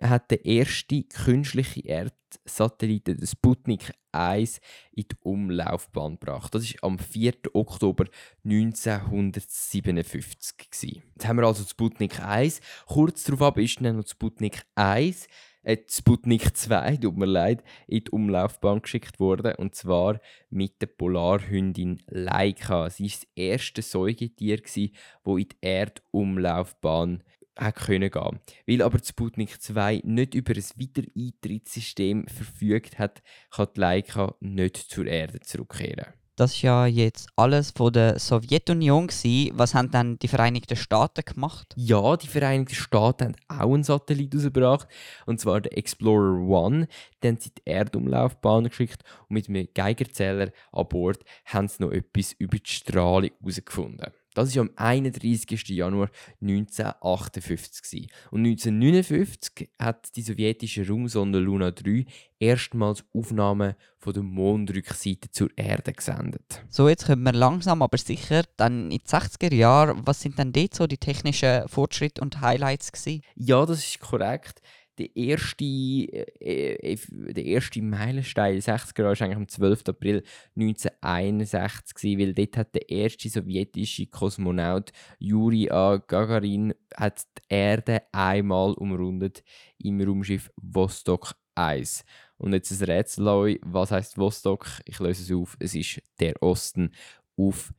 hat 0.00 0.30
den 0.30 0.44
ersten 0.44 1.08
künstlichen 1.08 1.84
Erdsatelliten, 1.84 3.16
den 3.16 3.26
Sputnik 3.26 3.92
1, 4.12 4.60
in 4.92 5.06
die 5.10 5.16
Umlaufbahn 5.20 6.18
gebracht. 6.18 6.54
Das 6.54 6.64
war 6.64 6.90
am 6.90 6.98
4. 6.98 7.34
Oktober 7.52 8.04
1957. 8.44 10.70
gewesen. 10.70 11.02
Jetzt 11.14 11.26
haben 11.26 11.36
wir 11.36 11.46
also 11.46 11.64
Sputnik 11.64 12.20
1. 12.20 12.60
Kurz 12.86 13.24
darauf 13.24 13.56
ist 13.56 13.80
dann 13.80 13.96
noch 13.96 14.06
Sputnik 14.06 14.62
1 14.74 15.26
äh, 15.62 15.78
Sputnik 15.88 16.56
2, 16.56 16.96
tut 16.98 17.16
mir 17.16 17.26
leid, 17.26 17.62
in 17.86 18.04
die 18.04 18.10
Umlaufbahn 18.10 18.82
geschickt 18.82 19.20
worden. 19.20 19.54
Und 19.56 19.74
zwar 19.74 20.20
mit 20.50 20.80
der 20.82 20.86
Polarhündin 20.86 22.02
Laika. 22.06 22.90
Sie 22.90 23.04
war 23.04 23.10
das 23.10 23.26
erste 23.34 23.82
Säugetier, 23.82 24.58
das 24.58 24.76
in 24.76 24.90
die 25.24 25.48
Erdumlaufbahn 25.60 27.22
hat 27.56 27.76
können 27.76 28.10
gehen. 28.10 28.40
Weil 28.66 28.82
aber 28.82 28.98
Sputnik 29.02 29.60
2 29.60 30.02
nicht 30.04 30.34
über 30.34 30.54
ein 30.54 30.64
Wiedereintrittssystem 30.76 32.26
verfügt 32.28 32.98
hat, 32.98 33.22
kann 33.50 33.68
die 33.76 33.80
Laika 33.80 34.34
nicht 34.40 34.76
zur 34.76 35.06
Erde 35.06 35.40
zurückkehren. 35.40 36.06
Das 36.36 36.54
ist 36.54 36.62
ja 36.62 36.86
jetzt 36.86 37.28
alles 37.36 37.72
von 37.72 37.92
der 37.92 38.18
Sowjetunion 38.18 39.08
gewesen. 39.08 39.52
Was 39.54 39.74
haben 39.74 39.90
dann 39.90 40.18
die 40.18 40.28
Vereinigten 40.28 40.76
Staaten 40.76 41.22
gemacht? 41.26 41.74
Ja, 41.76 42.16
die 42.16 42.26
Vereinigten 42.26 42.74
Staaten 42.74 43.36
haben 43.50 43.60
auch 43.60 43.74
einen 43.74 43.84
Satellit 43.84 44.34
rausgebracht, 44.34 44.88
und 45.26 45.40
zwar 45.40 45.60
der 45.60 45.76
Explorer 45.76 46.40
One. 46.40 46.88
Den 47.22 47.34
haben 47.34 47.40
sie 47.40 47.50
die 47.50 47.70
Erdumlaufbahn 47.70 48.64
geschickt 48.64 49.04
und 49.28 49.34
mit 49.34 49.48
einem 49.50 49.68
Geigerzähler 49.74 50.52
an 50.72 50.88
Bord 50.88 51.22
haben 51.44 51.68
sie 51.68 51.82
noch 51.82 51.92
etwas 51.92 52.32
über 52.32 52.56
die 52.56 52.70
Strahlung 52.70 53.30
herausgefunden. 53.38 54.12
Das 54.34 54.54
war 54.56 54.62
am 54.62 54.70
31. 54.76 55.68
Januar 55.68 56.10
1958. 56.40 57.82
gewesen. 57.82 58.06
Und 58.30 58.46
1959 58.46 59.70
hat 59.78 60.14
die 60.16 60.22
sowjetische 60.22 60.86
Raumsonde 60.86 61.38
Luna 61.38 61.70
3 61.70 62.06
erstmals 62.38 63.04
Aufnahmen 63.14 63.74
von 63.98 64.12
der 64.12 64.22
Mondrückseite 64.22 65.30
zur 65.30 65.50
Erde 65.56 65.92
gesendet. 65.92 66.64
So, 66.68 66.88
jetzt 66.88 67.06
kommen 67.06 67.22
wir 67.22 67.32
langsam 67.32 67.82
aber 67.82 67.98
sicher 67.98 68.42
dann 68.56 68.90
in 68.90 68.98
die 68.98 69.00
60er 69.00 69.54
Jahre. 69.54 69.94
Was 70.04 70.22
sind 70.22 70.38
denn 70.38 70.52
dort 70.52 70.74
so 70.74 70.86
die 70.86 70.98
technischen 70.98 71.68
Fortschritte 71.68 72.20
und 72.20 72.40
Highlights 72.40 72.90
gewesen? 72.90 73.22
Ja, 73.36 73.64
das 73.64 73.78
ist 73.78 74.00
korrekt. 74.00 74.60
Der 74.98 75.16
erste, 75.16 75.64
äh, 75.64 76.92
äh, 76.92 76.98
der 77.10 77.44
erste 77.44 77.80
Meilenstein 77.80 78.60
der 78.60 78.62
60er 78.62 79.02
Jahre 79.02 79.18
war 79.18 79.26
eigentlich 79.26 79.36
am 79.36 79.48
12. 79.48 79.88
April 79.88 80.22
1961, 80.54 81.94
gewesen, 81.94 82.20
weil 82.20 82.34
dort 82.34 82.56
hat 82.56 82.74
der 82.74 82.88
erste 82.90 83.28
sowjetische 83.28 84.06
Kosmonaut 84.06 84.92
Juri 85.18 85.70
A. 85.70 85.96
Gagarin 85.96 86.74
hat 86.94 87.24
die 87.38 87.54
Erde 87.54 88.02
einmal 88.12 88.74
umrundet 88.74 89.42
im 89.78 90.00
Raumschiff 90.00 90.50
Vostok 90.56 91.34
1. 91.54 92.04
Und 92.36 92.52
jetzt 92.52 92.70
ein 92.70 92.84
Rätsel 92.84 93.58
was 93.62 93.90
heißt 93.92 94.18
Vostok? 94.18 94.66
Ich 94.84 94.98
löse 94.98 95.22
es 95.22 95.32
auf, 95.32 95.56
es 95.58 95.74
ist 95.74 96.02
der 96.20 96.42
Osten 96.42 96.92
auf 97.36 97.72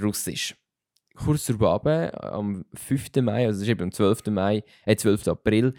Russisch 0.00 0.56
kurz 1.14 1.46
darüber, 1.46 2.32
am 2.32 2.64
5. 2.74 3.10
Mai, 3.22 3.46
also 3.46 3.60
das 3.60 3.62
ist 3.62 3.68
eben 3.68 3.82
am 3.82 3.92
12. 3.92 4.26
Mai, 4.30 4.64
äh, 4.84 4.96
12. 4.96 5.28
April, 5.28 5.74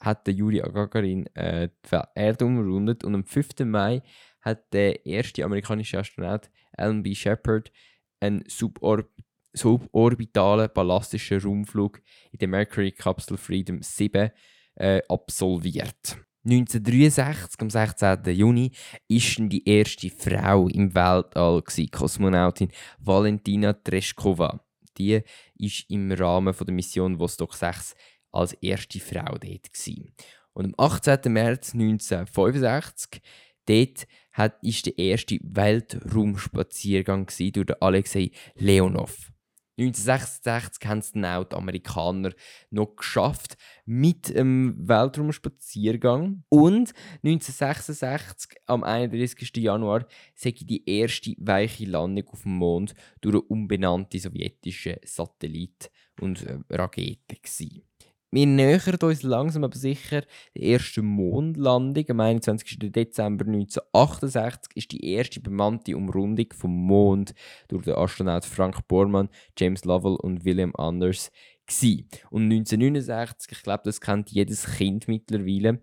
hat 0.00 0.26
der 0.26 0.34
Yuri 0.34 0.58
Gagarin 0.58 1.26
äh, 1.34 1.68
die 1.90 2.00
Erde 2.14 2.44
umrundet 2.44 3.04
und 3.04 3.14
am 3.14 3.24
5. 3.24 3.60
Mai 3.64 4.02
hat 4.40 4.72
der 4.72 5.04
erste 5.04 5.44
amerikanische 5.44 5.98
Astronaut 5.98 6.50
Alan 6.76 7.02
B. 7.02 7.14
Shepard 7.14 7.72
einen 8.20 8.44
Suborb 8.48 9.08
suborbitalen 9.54 10.70
ballastischen 10.72 11.40
Raumflug 11.40 12.00
in 12.32 12.38
der 12.38 12.48
Mercury 12.48 12.92
Capsule 12.92 13.38
Freedom 13.38 13.82
7 13.82 14.30
äh, 14.76 15.02
absolviert. 15.08 16.18
1963, 16.44 17.60
am 17.60 17.70
16. 17.70 18.34
Juni, 18.34 18.70
ist 19.08 19.38
die 19.38 19.68
erste 19.68 20.08
Frau 20.08 20.68
im 20.68 20.94
Weltall, 20.94 21.62
gewesen, 21.62 21.90
Kosmonautin 21.90 22.70
Valentina 22.98 23.72
Tereshkova. 23.72 24.64
Die 24.96 25.20
ist 25.56 25.90
im 25.90 26.10
Rahmen 26.12 26.54
von 26.54 26.66
der 26.66 26.74
Mission 26.74 27.18
Vostok 27.18 27.54
6 27.54 27.94
als 28.32 28.52
erste 28.54 29.00
Frau 29.00 29.36
dort. 29.38 29.72
Gewesen. 29.72 30.12
Und 30.52 30.66
am 30.66 30.74
18. 30.76 31.32
März 31.32 31.74
1965 31.74 33.20
dort 33.66 34.06
hat, 34.32 34.58
ist 34.62 34.86
der 34.86 34.98
erste 34.98 35.38
Weltraumspaziergang 35.42 37.26
durch 37.26 37.52
den 37.52 37.80
Alexei 37.80 38.30
Leonov. 38.56 39.30
1966 39.78 40.88
haben 40.88 40.98
es 40.98 41.12
dann 41.12 41.24
auch 41.24 41.44
die 41.44 41.54
Amerikaner 41.54 42.32
noch 42.70 42.96
geschafft 42.96 43.56
mit 43.86 44.34
einem 44.36 44.74
Weltraumspaziergang. 44.76 46.42
Und 46.48 46.92
1966, 47.22 48.58
am 48.66 48.82
31. 48.82 49.56
Januar, 49.58 50.06
sei 50.34 50.50
die 50.50 50.88
erste 50.88 51.34
weiche 51.38 51.84
Landung 51.84 52.26
auf 52.28 52.42
dem 52.42 52.56
Mond 52.56 52.94
durch 53.20 53.36
eine 53.36 53.42
unbenannte 53.42 54.18
sowjetische 54.18 54.98
Satellit 55.04 55.90
und 56.20 56.44
äh, 56.44 56.58
Rakete. 56.70 57.36
Gewesen. 57.36 57.84
Wir 58.30 58.46
nähern 58.46 58.98
uns 59.02 59.22
langsam 59.22 59.64
aber 59.64 59.76
sicher 59.76 60.22
der 60.54 60.62
ersten 60.62 61.06
Mondlandung. 61.06 62.04
Am 62.10 62.20
21. 62.20 62.78
Dezember 62.78 63.46
1968 63.46 64.76
ist 64.76 64.92
die 64.92 65.12
erste 65.12 65.40
bemannte 65.40 65.96
Umrundung 65.96 66.46
vom 66.54 66.76
Mond 66.76 67.32
durch 67.68 67.84
den 67.84 67.94
Astronaut 67.94 68.44
Frank 68.44 68.86
Bormann, 68.86 69.30
James 69.58 69.86
Lovell 69.86 70.16
und 70.16 70.44
William 70.44 70.74
Anders. 70.76 71.30
Gewesen. 71.66 72.08
Und 72.30 72.44
1969, 72.44 73.52
ich 73.52 73.62
glaube, 73.62 73.82
das 73.84 74.00
kennt 74.00 74.30
jedes 74.30 74.64
Kind 74.76 75.06
mittlerweile, 75.06 75.82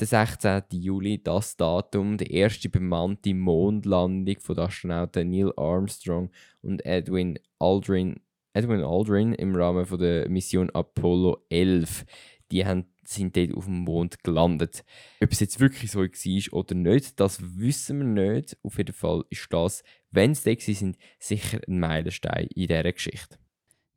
der 0.00 0.06
16. 0.06 0.62
Juli, 0.70 1.22
das 1.22 1.56
Datum, 1.56 2.16
die 2.16 2.32
erste 2.32 2.68
bemannte 2.68 3.34
Mondlandung 3.34 4.36
von 4.40 4.56
den 4.56 4.64
Astronauten 4.64 5.30
Neil 5.30 5.52
Armstrong 5.56 6.30
und 6.62 6.84
Edwin 6.86 7.38
Aldrin 7.58 8.20
Edwin 8.54 8.84
Aldrin 8.84 9.34
im 9.34 9.56
Rahmen 9.56 9.84
von 9.84 9.98
der 9.98 10.28
Mission 10.28 10.70
Apollo 10.70 11.44
11. 11.50 12.06
Die 12.52 12.64
haben, 12.64 12.86
sind 13.04 13.36
dort 13.36 13.52
auf 13.52 13.64
dem 13.64 13.80
Mond 13.80 14.22
gelandet. 14.22 14.84
Ob 15.20 15.32
es 15.32 15.40
jetzt 15.40 15.58
wirklich 15.58 15.90
so 15.90 16.00
war 16.00 16.52
oder 16.52 16.74
nicht, 16.76 17.18
das 17.18 17.40
wissen 17.58 17.98
wir 17.98 18.32
nicht. 18.32 18.56
Auf 18.62 18.78
jeden 18.78 18.94
Fall 18.94 19.24
ist 19.28 19.52
das, 19.52 19.82
wenn 20.12 20.30
es 20.30 20.44
da 20.44 20.52
sind, 20.56 20.96
sicher 21.18 21.60
ein 21.66 21.80
Meilenstein 21.80 22.46
in 22.54 22.68
dieser 22.68 22.92
Geschichte. 22.92 23.38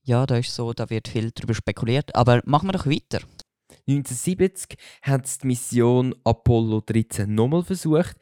Ja, 0.02 0.26
da 0.26 0.38
ist 0.38 0.56
so, 0.56 0.74
da 0.74 0.90
wird 0.90 1.08
viel 1.08 1.30
darüber 1.32 1.54
spekuliert. 1.54 2.16
Aber 2.16 2.42
machen 2.46 2.68
wir 2.68 2.74
doch 2.74 2.88
weiter. 2.88 3.20
1970 3.88 4.78
hat 5.04 5.44
die 5.44 5.48
Mission 5.48 6.16
Apollo 6.24 6.82
13 6.82 7.34
nochmal 7.34 7.64
versucht. 7.64 8.18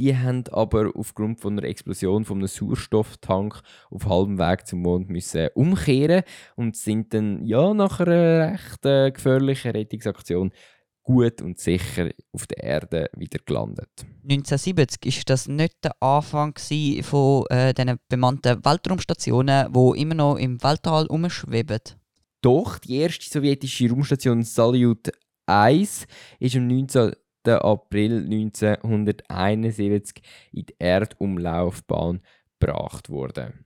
Die 0.00 0.16
haben 0.16 0.44
aber 0.50 0.92
aufgrund 0.94 1.40
von 1.40 1.58
einer 1.58 1.68
Explosion 1.68 2.24
von 2.24 2.38
einem 2.38 2.46
Sauerstofftank 2.46 3.60
auf 3.90 4.06
halbem 4.06 4.38
Weg 4.38 4.66
zum 4.66 4.80
Mond 4.80 5.10
müssen 5.10 5.50
umkehren 5.54 6.22
und 6.56 6.74
sind 6.74 7.12
dann 7.12 7.44
ja 7.44 7.74
nach 7.74 8.00
einer 8.00 8.52
recht 8.52 8.86
äh, 8.86 9.10
gefährlichen 9.10 9.72
Rettungsaktion 9.72 10.52
gut 11.02 11.42
und 11.42 11.58
sicher 11.58 12.08
auf 12.32 12.46
der 12.46 12.62
Erde 12.64 13.10
wieder 13.14 13.40
gelandet. 13.44 13.90
1970 14.22 15.04
ist 15.04 15.28
das 15.28 15.48
nicht 15.48 15.84
der 15.84 16.02
Anfang 16.02 16.54
von 17.02 17.44
äh, 17.50 17.74
diesen 17.74 17.98
bemannten 18.08 18.64
Weltraumstationen, 18.64 19.66
wo 19.70 19.92
immer 19.92 20.14
noch 20.14 20.36
im 20.36 20.62
Weltall 20.62 21.08
umschweben. 21.08 21.80
Doch 22.40 22.78
die 22.78 22.96
erste 22.96 23.28
sowjetische 23.28 23.90
Raumstation 23.90 24.44
Salyut 24.44 25.10
1 25.44 26.06
ist 26.38 26.56
am 26.56 26.68
19. 26.68 27.12
April 27.48 28.24
1971 28.24 30.22
in 30.52 30.66
die 30.66 30.74
Erdumlaufbahn 30.78 32.20
gebracht 32.58 33.10
worden. 33.10 33.64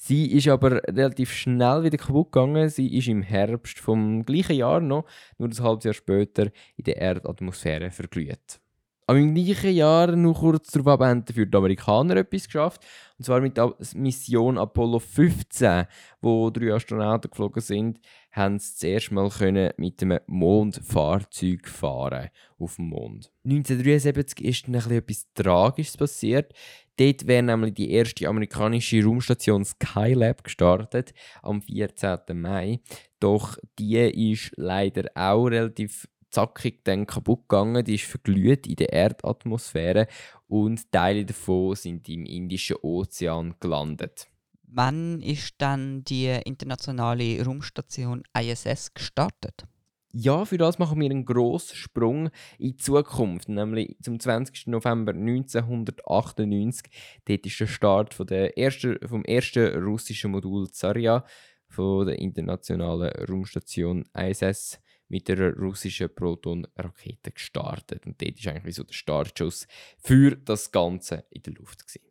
Sie 0.00 0.30
ist 0.30 0.46
aber 0.46 0.80
relativ 0.86 1.32
schnell 1.32 1.82
wieder 1.82 1.98
kaputt 1.98 2.30
gegangen. 2.30 2.68
Sie 2.68 2.96
ist 2.96 3.08
im 3.08 3.22
Herbst 3.22 3.80
vom 3.80 4.24
gleichen 4.24 4.54
Jahr 4.54 4.80
noch, 4.80 5.04
nur 5.38 5.48
ein 5.48 5.58
halbes 5.58 5.84
Jahr 5.84 5.94
später, 5.94 6.50
in 6.76 6.84
der 6.84 6.98
Erdatmosphäre 6.98 7.90
verglüht. 7.90 8.60
Aber 9.08 9.18
im 9.18 9.34
gleichen 9.34 9.74
Jahr, 9.74 10.14
noch 10.14 10.38
kurz 10.38 10.70
darauf 10.70 11.00
haben 11.00 11.24
für 11.26 11.46
die 11.46 11.56
Amerikaner 11.56 12.16
etwas 12.16 12.44
geschafft. 12.44 12.86
Und 13.18 13.24
zwar 13.24 13.40
mit 13.40 13.56
der 13.56 13.74
Mission 13.94 14.58
Apollo 14.58 14.98
15, 14.98 15.86
wo 16.20 16.50
drei 16.50 16.74
Astronauten 16.74 17.30
geflogen 17.30 17.62
sind, 17.62 18.00
haben 18.30 18.58
sie 18.58 18.76
zuerst 18.76 19.10
mal 19.10 19.30
können 19.30 19.72
mit 19.76 20.02
einem 20.02 20.20
Mondfahrzeug 20.26 21.66
fahren 21.66 22.28
auf 22.58 22.76
dem 22.76 22.88
Mond. 22.90 23.32
1973 23.44 24.44
ist 24.44 24.68
dann 24.68 24.90
etwas 24.90 25.26
Tragisches 25.34 25.96
passiert. 25.96 26.52
Dort 26.96 27.26
wäre 27.26 27.42
nämlich 27.42 27.74
die 27.74 27.90
erste 27.92 28.28
amerikanische 28.28 29.02
Raumstation 29.02 29.64
Skylab 29.64 30.44
gestartet 30.44 31.14
am 31.42 31.62
14. 31.62 32.18
Mai. 32.34 32.80
Doch 33.20 33.56
die 33.78 34.32
ist 34.32 34.52
leider 34.56 35.08
auch 35.14 35.46
relativ 35.46 36.08
zackig 36.30 36.84
dann 36.84 37.06
kaputt 37.06 37.48
gegangen. 37.48 37.84
Die 37.84 37.94
ist 37.94 38.04
verglüht 38.04 38.66
in 38.66 38.76
der 38.76 38.92
Erdatmosphäre 38.92 40.08
und 40.48 40.90
Teile 40.92 41.24
davon 41.24 41.74
sind 41.74 42.08
im 42.08 42.24
Indischen 42.26 42.76
Ozean 42.82 43.54
gelandet. 43.60 44.28
Wann 44.70 45.22
ist 45.22 45.54
dann 45.58 46.04
die 46.04 46.26
internationale 46.44 47.42
Raumstation 47.42 48.22
ISS 48.38 48.92
gestartet? 48.92 49.64
Ja, 50.12 50.44
für 50.44 50.58
das 50.58 50.78
machen 50.78 51.00
wir 51.00 51.10
einen 51.10 51.24
grossen 51.24 51.76
Sprung 51.76 52.30
in 52.58 52.72
die 52.72 52.76
Zukunft, 52.76 53.48
nämlich 53.48 53.96
zum 54.02 54.20
20. 54.20 54.66
November 54.66 55.12
1998. 55.12 56.90
Dort 57.24 57.46
ist 57.46 57.60
der 57.60 57.66
Start 57.66 58.14
von 58.14 58.26
der 58.26 58.58
ersten, 58.58 58.98
vom 59.06 59.24
ersten 59.24 59.82
russischen 59.82 60.30
Modul 60.32 60.70
Zarya 60.70 61.24
von 61.68 62.06
der 62.06 62.18
internationalen 62.18 63.10
Raumstation 63.26 64.06
ISS 64.14 64.80
mit 65.08 65.30
einer 65.30 65.54
russischen 65.54 66.14
Proton-Rakete 66.14 67.32
gestartet. 67.32 68.06
Und 68.06 68.20
dort 68.20 68.44
war 68.44 68.54
eigentlich 68.54 68.76
so 68.76 68.84
der 68.84 68.94
Startschuss 68.94 69.66
für 69.98 70.36
das 70.36 70.70
Ganze 70.72 71.24
in 71.30 71.42
der 71.42 71.54
Luft. 71.54 71.86
Gewesen. 71.86 72.07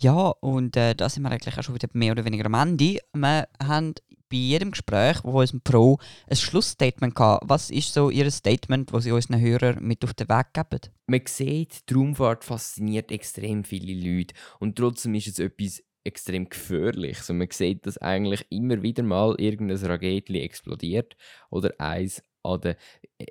Ja, 0.00 0.28
und 0.40 0.76
äh, 0.76 0.94
da 0.94 1.08
sind 1.08 1.24
wir 1.24 1.30
eigentlich 1.32 1.58
auch 1.58 1.62
schon 1.62 1.74
wieder 1.74 1.88
mehr 1.92 2.12
oder 2.12 2.24
weniger 2.24 2.46
am 2.46 2.54
Ende. 2.54 2.98
Wir 3.12 3.48
haben 3.60 3.94
bei 4.28 4.36
jedem 4.36 4.70
Gespräch, 4.70 5.18
wo 5.24 5.40
unserem 5.40 5.60
Pro 5.62 5.98
ein 6.28 6.36
Schlussstatement 6.36 7.16
gehabt. 7.16 7.48
Was 7.48 7.70
ist 7.70 7.94
so 7.94 8.08
Ihr 8.08 8.30
Statement, 8.30 8.92
das 8.92 9.04
Sie 9.04 9.10
unseren 9.10 9.40
Hörern 9.40 9.82
mit 9.82 10.04
auf 10.04 10.14
den 10.14 10.28
Weg 10.28 10.52
geben? 10.52 10.92
Man 11.08 11.22
sieht, 11.26 11.90
die 11.90 11.94
Raumfahrt 11.94 12.44
fasziniert 12.44 13.10
extrem 13.10 13.64
viele 13.64 13.92
Leute 13.94 14.34
und 14.60 14.76
trotzdem 14.76 15.14
ist 15.14 15.26
es 15.26 15.40
etwas 15.40 15.82
extrem 16.04 16.48
gefährlich. 16.48 17.18
Also 17.18 17.34
man 17.34 17.48
sieht, 17.50 17.84
dass 17.84 17.98
eigentlich 17.98 18.46
immer 18.50 18.80
wieder 18.82 19.02
mal 19.02 19.34
irgendein 19.38 19.84
Raketchen 19.84 20.36
explodiert 20.36 21.16
oder 21.50 21.72
eins 21.78 22.22
an 22.44 22.60
der, 22.60 22.76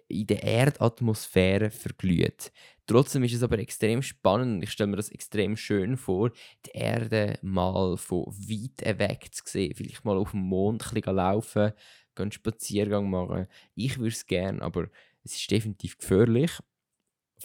in 0.10 0.28
der 0.28 0.44
Erdatmosphäre 0.44 1.72
verglüht. 1.72 2.52
Trotzdem 2.88 3.24
ist 3.24 3.34
es 3.34 3.44
aber 3.44 3.60
extrem 3.60 4.02
spannend 4.02 4.56
und 4.56 4.62
ich 4.64 4.72
stelle 4.72 4.90
mir 4.90 4.96
das 4.96 5.10
extrem 5.10 5.58
schön 5.58 5.98
vor, 5.98 6.32
die 6.66 6.72
Erde 6.72 7.38
mal 7.42 7.98
von 7.98 8.26
weit 8.28 9.00
weg 9.00 9.28
zu 9.34 9.44
sehen. 9.46 9.76
Vielleicht 9.76 10.06
mal 10.06 10.18
auf 10.18 10.32
dem 10.32 10.40
Mond 10.42 10.94
ein 10.94 11.16
laufen, 11.16 11.74
einen 12.16 12.32
Spaziergang 12.32 13.10
machen. 13.10 13.48
Ich 13.76 13.98
würde 13.98 14.10
es 14.10 14.26
gerne, 14.26 14.62
aber 14.62 14.88
es 15.24 15.36
ist 15.36 15.52
definitiv 15.52 15.98
gefährlich. 15.98 16.52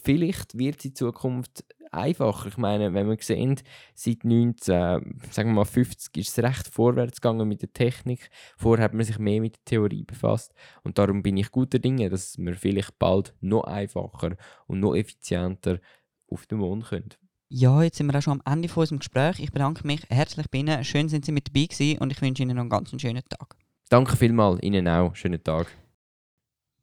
Vielleicht 0.01 0.57
wird 0.57 0.79
es 0.79 0.85
in 0.85 0.95
Zukunft 0.95 1.63
einfacher. 1.93 2.47
Ich 2.47 2.57
meine, 2.57 2.93
wenn 2.93 3.07
wir 3.07 3.17
sehen, 3.21 3.59
seit 3.93 4.23
19, 4.23 5.19
sagen 5.31 5.49
wir 5.49 5.53
mal 5.53 5.65
50 5.65 6.17
ist 6.17 6.37
es 6.37 6.43
recht 6.43 6.67
vorwärts 6.67 7.21
gegangen 7.21 7.47
mit 7.47 7.61
der 7.61 7.71
Technik. 7.71 8.29
Vorher 8.57 8.85
hat 8.85 8.93
man 8.93 9.05
sich 9.05 9.19
mehr 9.19 9.41
mit 9.41 9.55
der 9.55 9.65
Theorie 9.65 10.03
befasst 10.03 10.53
und 10.83 10.97
darum 10.97 11.21
bin 11.21 11.37
ich 11.37 11.51
guter 11.51 11.79
Dinge, 11.79 12.09
dass 12.09 12.37
wir 12.37 12.55
vielleicht 12.55 12.97
bald 12.99 13.33
noch 13.41 13.63
einfacher 13.63 14.35
und 14.67 14.79
noch 14.79 14.95
effizienter 14.95 15.79
auf 16.27 16.45
den 16.47 16.59
Mond 16.59 16.85
können. 16.85 17.09
Ja, 17.49 17.83
jetzt 17.83 17.97
sind 17.97 18.07
wir 18.07 18.17
auch 18.17 18.21
schon 18.23 18.41
am 18.41 18.53
Ende 18.53 18.67
von 18.67 18.81
unserem 18.81 18.99
Gespräch. 18.99 19.39
Ich 19.39 19.51
bedanke 19.51 19.85
mich 19.85 20.01
herzlich 20.09 20.49
bei 20.49 20.59
Ihnen. 20.59 20.83
Schön 20.83 21.07
sind 21.07 21.23
Sie 21.25 21.31
mit 21.31 21.49
dabei 21.49 21.67
gewesen 21.67 21.99
und 21.99 22.11
ich 22.11 22.19
wünsche 22.19 22.41
Ihnen 22.41 22.55
noch 22.55 22.61
einen 22.61 22.69
ganz 22.69 22.89
schönen 22.99 23.21
Tag. 23.29 23.55
Danke 23.89 24.17
vielmals, 24.17 24.63
Ihnen 24.63 24.87
auch. 24.87 25.15
Schönen 25.15 25.43
Tag. 25.43 25.67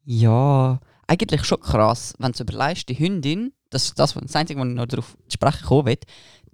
Ja, 0.05 0.79
eigentlich 1.11 1.43
schon 1.43 1.59
krass, 1.59 2.13
wenn 2.19 2.31
du 2.31 2.43
überlegst, 2.43 2.87
die 2.87 2.97
Hündin, 2.97 3.53
das 3.69 3.85
ist 3.85 3.99
das, 3.99 4.13
das 4.13 4.35
Einzige, 4.35 4.59
wo 4.59 4.65
ich 4.65 4.71
noch 4.71 4.85
darauf 4.85 5.17
zu 5.27 5.33
sprechen 5.33 5.65
kommen 5.65 5.85
will, 5.87 5.97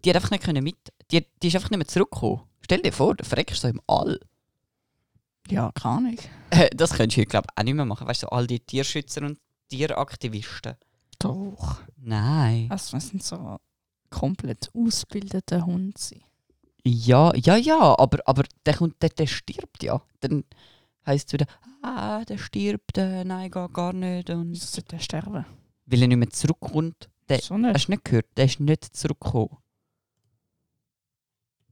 die 0.03 0.09
hat 0.09 0.15
einfach 0.15 0.31
nicht 0.31 0.43
können 0.43 0.63
mit, 0.63 0.77
die, 1.11 1.25
die 1.41 1.47
ist 1.47 1.55
einfach 1.55 1.69
nicht 1.69 1.77
mehr 1.77 1.87
zurückgekommen. 1.87 2.41
Stell 2.61 2.81
dir 2.81 2.91
vor, 2.91 3.15
du 3.15 3.23
verreckst 3.23 3.61
so 3.61 3.67
im 3.67 3.81
All. 3.85 4.19
Ja, 5.49 5.71
keine 5.73 5.95
Ahnung. 5.95 6.17
Äh, 6.49 6.69
das 6.75 6.93
könntest 6.93 7.17
du 7.17 7.21
heute, 7.21 7.29
glaube 7.29 7.47
ich, 7.51 7.57
auch 7.57 7.63
nicht 7.63 7.73
mehr 7.75 7.85
machen. 7.85 8.07
Weißt 8.07 8.23
du, 8.23 8.27
so 8.27 8.31
all 8.31 8.47
die 8.47 8.59
Tierschützer 8.59 9.21
und 9.21 9.39
Tieraktivisten. 9.69 10.75
Doch. 11.19 11.81
Nein. 11.97 12.67
Also, 12.69 12.93
wir 12.93 13.01
sind 13.01 13.23
so 13.23 13.57
komplett 14.09 14.71
ausgebildete 14.73 15.65
Hunde. 15.65 15.93
Ja, 16.83 17.33
ja, 17.35 17.57
ja, 17.57 17.97
aber, 17.97 18.19
aber 18.25 18.43
der, 18.65 18.75
kommt, 18.75 19.01
der, 19.01 19.09
der 19.09 19.27
stirbt 19.27 19.83
ja. 19.83 20.01
Dann 20.21 20.43
heisst 21.07 21.27
es 21.29 21.33
wieder, 21.33 21.47
ah, 21.81 22.23
der 22.25 22.37
stirbt, 22.37 22.97
äh, 22.97 23.23
nein, 23.23 23.49
geht 23.49 23.73
gar 23.73 23.93
nicht. 23.93 24.29
Und 24.29 24.51
Wieso 24.51 24.65
sollte 24.67 24.95
der 24.95 24.99
sterben? 24.99 25.45
weil 25.87 26.01
er 26.01 26.07
nicht 26.07 26.17
mehr 26.17 26.29
zurückkommt. 26.29 27.09
Der, 27.29 27.39
so 27.39 27.55
Hast 27.55 27.61
nicht. 27.61 27.87
du 27.87 27.91
nicht 27.91 28.05
gehört? 28.05 28.25
Der 28.37 28.45
ist 28.45 28.59
nicht 28.59 28.83
zurückgekommen. 28.95 29.57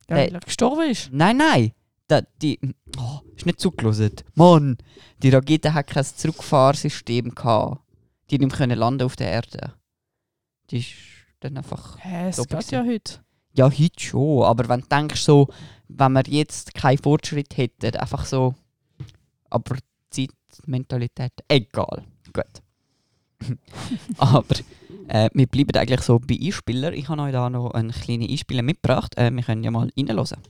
Ja, 0.10 0.18
weil 0.18 0.34
er 0.34 0.40
gestorben 0.40 0.90
ist. 0.90 1.10
Nein, 1.12 1.38
nein. 1.38 1.72
Da, 2.08 2.22
die, 2.42 2.60
oh, 2.98 3.20
ist 3.36 3.46
nicht 3.46 3.60
zugelassen. 3.60 4.12
Mann, 4.36 4.78
die 5.24 5.30
Rakete 5.30 5.74
hat 5.74 5.88
kein 5.88 6.06
Zurückfahrsystem 6.06 7.34
gehabt. 7.34 7.82
Die 8.30 8.38
nicht 8.38 8.56
können 8.56 8.78
landen 8.78 9.04
auf 9.04 9.16
der 9.16 9.32
Erde. 9.32 9.74
Die 10.70 10.80
ist 10.80 10.94
dann 11.40 11.58
einfach. 11.58 11.98
Hä, 12.00 12.30
es 12.30 12.48
geht 12.48 12.72
ja 12.72 12.84
heute. 12.84 13.20
Ja, 13.54 13.66
heute 13.66 14.00
schon. 14.00 14.44
Aber 14.44 14.70
wenn 14.70 14.82
du 14.82 14.88
denkst, 14.88 15.22
so, 15.22 15.48
wenn 15.88 16.12
wir 16.14 16.24
jetzt 16.28 16.74
keinen 16.76 16.98
Fortschritt 17.00 17.58
hätten, 17.58 17.96
einfach 17.98 18.26
so. 18.26 18.54
Aber 19.56 19.78
Zeitmentalität, 20.10 21.32
egal. 21.48 22.04
Gut. 22.34 22.62
aber 24.18 24.56
äh, 25.08 25.30
wir 25.34 25.48
bleiben 25.48 25.76
eigentlich 25.78 26.02
so 26.02 26.20
bei 26.20 26.38
Einspielern. 26.42 26.94
Ich 26.94 27.08
habe 27.08 27.22
euch 27.22 27.32
da 27.32 27.50
noch 27.50 27.72
einen 27.72 27.92
kleinen 27.92 28.30
Einspieler 28.30 28.64
mitgebracht. 28.64 29.18
Äh, 29.18 29.32
wir 29.32 29.44
können 29.44 29.64
ja 29.64 29.72
mal 29.72 29.90
reinhören. 29.96 30.42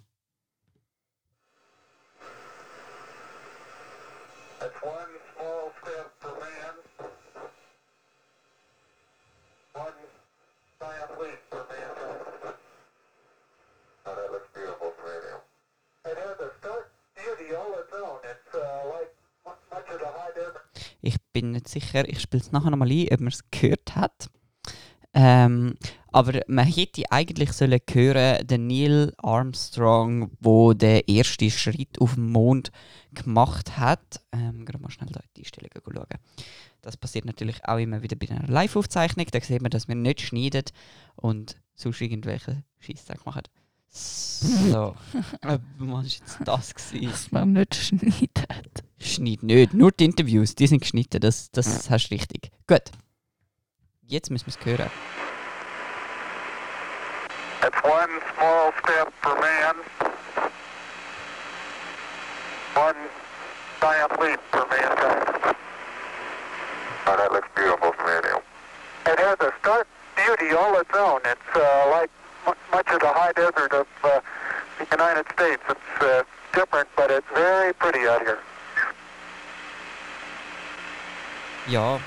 That's 4.59 4.81
one 4.81 5.13
small 5.35 5.71
step 5.81 6.09
for 6.19 6.33
man, 6.41 6.75
one 9.73 9.93
giant 10.79 11.11
leap 11.21 11.39
for 11.49 11.61
mankind. 11.69 12.55
Oh, 14.05 14.15
that 14.15 14.31
looks 14.31 14.49
beautiful 14.55 14.89
from 14.97 15.05
radio. 15.05 15.35
It 16.05 16.17
has 16.17 16.37
a 16.39 16.49
stark 16.59 16.89
beauty 17.15 17.53
all 17.55 17.73
its 17.79 17.93
own. 17.93 18.17
It's 18.23 18.55
uh, 18.55 18.89
like 18.95 19.11
mu- 19.45 19.61
much 19.71 19.87
of 19.93 19.99
the 19.99 20.09
high 20.17 20.33
desert. 20.33 20.65
Ich 21.01 21.15
bin 21.35 21.51
nicht 21.51 21.67
sicher, 21.67 22.07
ich 22.07 22.21
spiele 22.21 22.41
es 22.41 22.53
nachher 22.53 22.69
nochmal 22.69 22.89
ein, 22.89 23.09
ob 23.11 23.19
man 23.19 23.27
es 23.27 23.43
gehört 23.51 23.93
hat. 23.97 24.29
Ähm, 25.13 25.75
aber 26.13 26.39
man 26.47 26.65
hätte 26.65 27.03
eigentlich 27.11 27.51
sollen 27.51 27.81
hören, 27.91 28.47
den 28.47 28.67
Neil 28.67 29.13
Armstrong, 29.17 30.31
wo 30.39 30.71
der 30.71 31.09
erste 31.09 31.51
Schritt 31.51 31.99
auf 31.99 32.15
den 32.15 32.31
Mond 32.31 32.71
gemacht 33.13 33.77
hat. 33.77 34.21
Ähm, 34.31 34.63
gerade 34.63 34.81
mal 34.81 34.89
schnell 34.89 35.09
da 35.11 35.19
in 35.19 35.29
die 35.35 35.41
Einstellungen 35.41 35.81
schauen. 35.83 36.19
Das 36.81 36.95
passiert 36.95 37.25
natürlich 37.25 37.65
auch 37.65 37.79
immer 37.79 38.01
wieder 38.01 38.15
bei 38.15 38.29
einer 38.29 38.47
Live-Aufzeichnung. 38.47 39.25
Da 39.29 39.41
sieht 39.41 39.61
man, 39.61 39.71
dass 39.71 39.89
wir 39.89 39.95
nicht 39.95 40.21
schneiden 40.21 40.63
und 41.17 41.57
sonst 41.75 41.99
irgendwelche 41.99 42.63
Scheissdreck 42.79 43.25
machen. 43.25 43.43
So. 43.89 44.95
äh, 45.41 45.59
was 45.79 45.87
war 45.89 46.03
jetzt 46.03 46.37
das? 46.45 46.75
Gewesen? 46.75 47.11
Dass 47.11 47.31
man 47.31 47.51
nicht 47.53 47.75
schneidet. 47.75 48.74
Schneid 49.05 49.43
nicht, 49.43 49.73
nur 49.73 49.91
die 49.91 50.05
Interviews, 50.05 50.55
die 50.55 50.67
sind 50.67 50.81
geschnitten, 50.81 51.19
das, 51.21 51.51
das 51.51 51.89
hast 51.89 52.09
du 52.09 52.15
richtig. 52.15 52.51
Gut. 52.67 52.81
Jetzt 54.01 54.31
müssen 54.31 54.47
wir 54.47 54.53
es 54.59 54.65
hören. 54.65 54.91
That's 57.61 57.83
one 57.83 58.09
small 58.35 58.73
step 58.83 59.11
for 59.21 59.35
man, 59.39 59.75
one 62.75 62.95
giant 63.81 64.19
leap 64.21 64.39
for 64.51 64.65
mankind. 64.67 65.55
Oh, 67.07 67.15
that 67.17 67.31
looks 67.31 67.47
beautiful 67.55 67.91
from 67.93 68.05
radio. 68.05 68.41
It 69.07 69.19
has 69.19 69.37
a 69.39 69.51
stark 69.61 69.87
beauty 70.15 70.55
all 70.55 70.77
its 70.79 70.89
own. 70.95 71.21
It's 71.25 71.55
uh, 71.55 71.89
like 71.91 72.09
mu- 72.45 72.53
much 72.71 72.87
of 72.89 72.99
the 72.99 73.07
high 73.13 73.31
desert 73.33 73.73
of 73.73 73.87
uh, 74.03 74.21
the 74.79 74.87
United 74.91 75.25
States. 75.33 75.61
It's 75.69 76.01
uh, 76.01 76.23
different, 76.53 76.87
but 76.95 77.11
it's 77.11 77.27
very 77.33 77.73
pretty 77.73 78.07
out 78.07 78.21
here. 78.21 78.39
A 81.73 81.99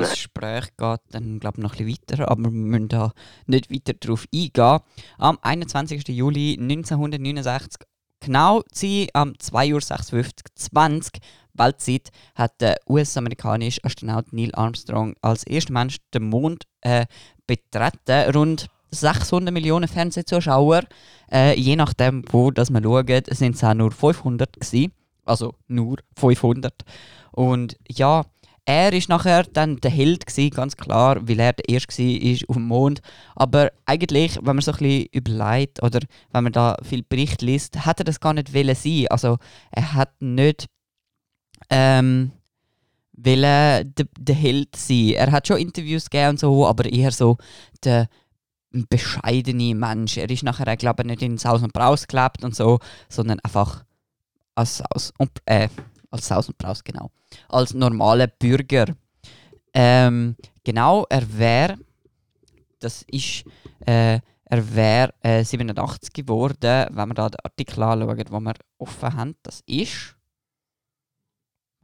das 0.00 0.12
Gespräch 0.12 0.64
geht 0.76 1.00
dann, 1.10 1.40
glaube 1.40 1.58
ich, 1.58 1.62
noch 1.62 1.74
ein 1.78 1.86
bisschen 1.86 2.18
weiter, 2.18 2.30
aber 2.30 2.42
wir 2.42 2.50
müssen 2.50 2.88
da 2.88 3.12
nicht 3.46 3.70
weiter 3.70 3.94
darauf 3.94 4.26
eingehen. 4.34 4.80
Am 5.18 5.38
21. 5.42 6.08
Juli 6.08 6.58
1969, 6.60 7.86
genau 8.20 8.62
sie 8.72 9.08
am 9.14 9.32
2.56 9.32 10.14
Uhr 10.14 10.24
Weltzeit, 11.54 12.10
hat 12.34 12.60
der 12.60 12.76
US-amerikanische 12.88 13.84
Astronaut 13.84 14.32
Neil 14.32 14.54
Armstrong 14.54 15.14
als 15.20 15.44
erster 15.44 15.72
Mensch 15.72 15.98
den 16.12 16.24
Mond 16.24 16.64
äh, 16.80 17.06
betreten. 17.46 18.34
Rund 18.34 18.68
600 18.90 19.52
Millionen 19.52 19.88
Fernsehzuschauer, 19.88 20.82
äh, 21.30 21.58
je 21.58 21.76
nachdem, 21.76 22.24
wo 22.30 22.50
das 22.50 22.70
man 22.70 22.84
schaut, 22.84 23.26
sind 23.30 23.56
es 23.56 23.64
auch 23.64 23.74
nur 23.74 23.92
500 23.92 24.52
gewesen. 24.60 24.92
Also 25.24 25.54
nur 25.68 25.98
500. 26.16 26.74
Und 27.32 27.76
ja, 27.88 28.24
er 28.64 28.92
ist 28.92 29.08
nachher 29.08 29.42
dann 29.42 29.78
der 29.78 29.90
Held 29.90 30.26
gewesen, 30.26 30.50
ganz 30.50 30.76
klar, 30.76 31.16
weil 31.26 31.40
er 31.40 31.52
der 31.52 31.68
Erste 31.68 32.02
war 32.02 32.48
auf 32.48 32.56
dem 32.56 32.66
Mond. 32.68 33.00
Aber 33.34 33.72
eigentlich, 33.86 34.36
wenn 34.36 34.56
man 34.56 34.60
so 34.60 34.72
ein 34.72 34.78
bisschen 34.78 35.06
überlegt 35.12 35.82
oder 35.82 36.00
wenn 36.32 36.44
man 36.44 36.52
da 36.52 36.76
viel 36.82 37.02
Bericht 37.02 37.42
liest, 37.42 37.84
hat 37.84 38.00
er 38.00 38.04
das 38.04 38.20
gar 38.20 38.34
nicht 38.34 38.54
wollen 38.54 38.74
sein. 38.76 39.06
Also 39.10 39.38
er 39.72 39.94
hat 39.94 40.10
nicht 40.20 40.66
ähm, 41.70 42.30
der, 43.12 43.84
der 43.84 44.34
Held 44.34 44.76
sein. 44.76 45.14
Er 45.16 45.32
hat 45.32 45.48
schon 45.48 45.58
Interviews 45.58 46.08
gegeben 46.08 46.30
und 46.30 46.40
so, 46.40 46.66
aber 46.66 46.84
eher 46.84 47.10
so 47.10 47.38
der 47.82 48.08
bescheidene 48.70 49.74
Mensch. 49.74 50.16
Er 50.16 50.30
ist 50.30 50.44
nachher, 50.44 50.76
glaube 50.76 51.02
ich, 51.02 51.08
nicht 51.08 51.22
in 51.22 51.36
Saus 51.36 51.62
und 51.62 51.72
Braus 51.72 52.06
gelebt 52.06 52.44
und 52.44 52.54
so, 52.54 52.78
sondern 53.08 53.40
einfach 53.40 53.84
als 54.54 54.82
und, 55.18 55.30
äh, 55.46 55.68
als 56.12 56.28
Saus 56.28 56.48
und 56.48 56.58
Braus, 56.58 56.84
genau. 56.84 57.10
Als 57.48 57.74
normaler 57.74 58.28
Bürger. 58.28 58.94
Ähm, 59.74 60.36
genau, 60.62 61.06
er 61.08 61.38
wäre, 61.38 61.78
das 62.78 63.02
ist, 63.02 63.44
äh, 63.86 64.20
er 64.44 64.74
wäre 64.74 65.14
äh, 65.22 65.42
87 65.44 66.12
geworden, 66.12 66.86
wenn 66.90 67.08
wir 67.08 67.14
da 67.14 67.28
den 67.28 67.40
Artikel 67.42 67.82
anschauen, 67.82 68.16
den 68.16 68.42
wir 68.42 68.54
offen 68.78 69.14
haben. 69.14 69.36
Das 69.42 69.62
ist 69.66 70.14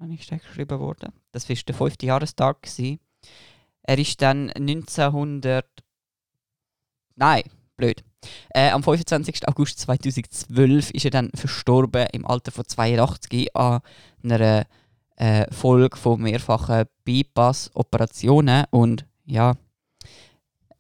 ist 0.07 0.31
der 0.31 0.39
geschrieben 0.39 0.79
worden? 0.79 1.13
Das 1.33 1.49
war 1.49 1.57
der 1.57 1.75
fünfte 1.75 2.07
Jahrestag. 2.07 2.63
Gewesen. 2.63 3.01
Er 3.83 3.99
ist 3.99 4.21
dann 4.23 4.51
1900. 4.51 5.67
Nein, 7.17 7.43
blöd. 7.77 8.05
Äh, 8.51 8.71
am 8.71 8.83
25. 8.83 9.47
August 9.49 9.81
2012 9.81 10.91
ist 10.91 11.05
er 11.05 11.11
dann 11.11 11.31
verstorben 11.35 12.07
im 12.13 12.27
Alter 12.27 12.51
von 12.53 12.67
82 12.67 13.55
an 13.55 13.81
einer 14.23 14.67
äh, 15.17 15.53
Folge 15.53 15.97
von 15.97 16.21
mehrfachen 16.21 16.85
Bypass-Operationen. 17.05 18.65
Und 18.71 19.07
ja, 19.25 19.55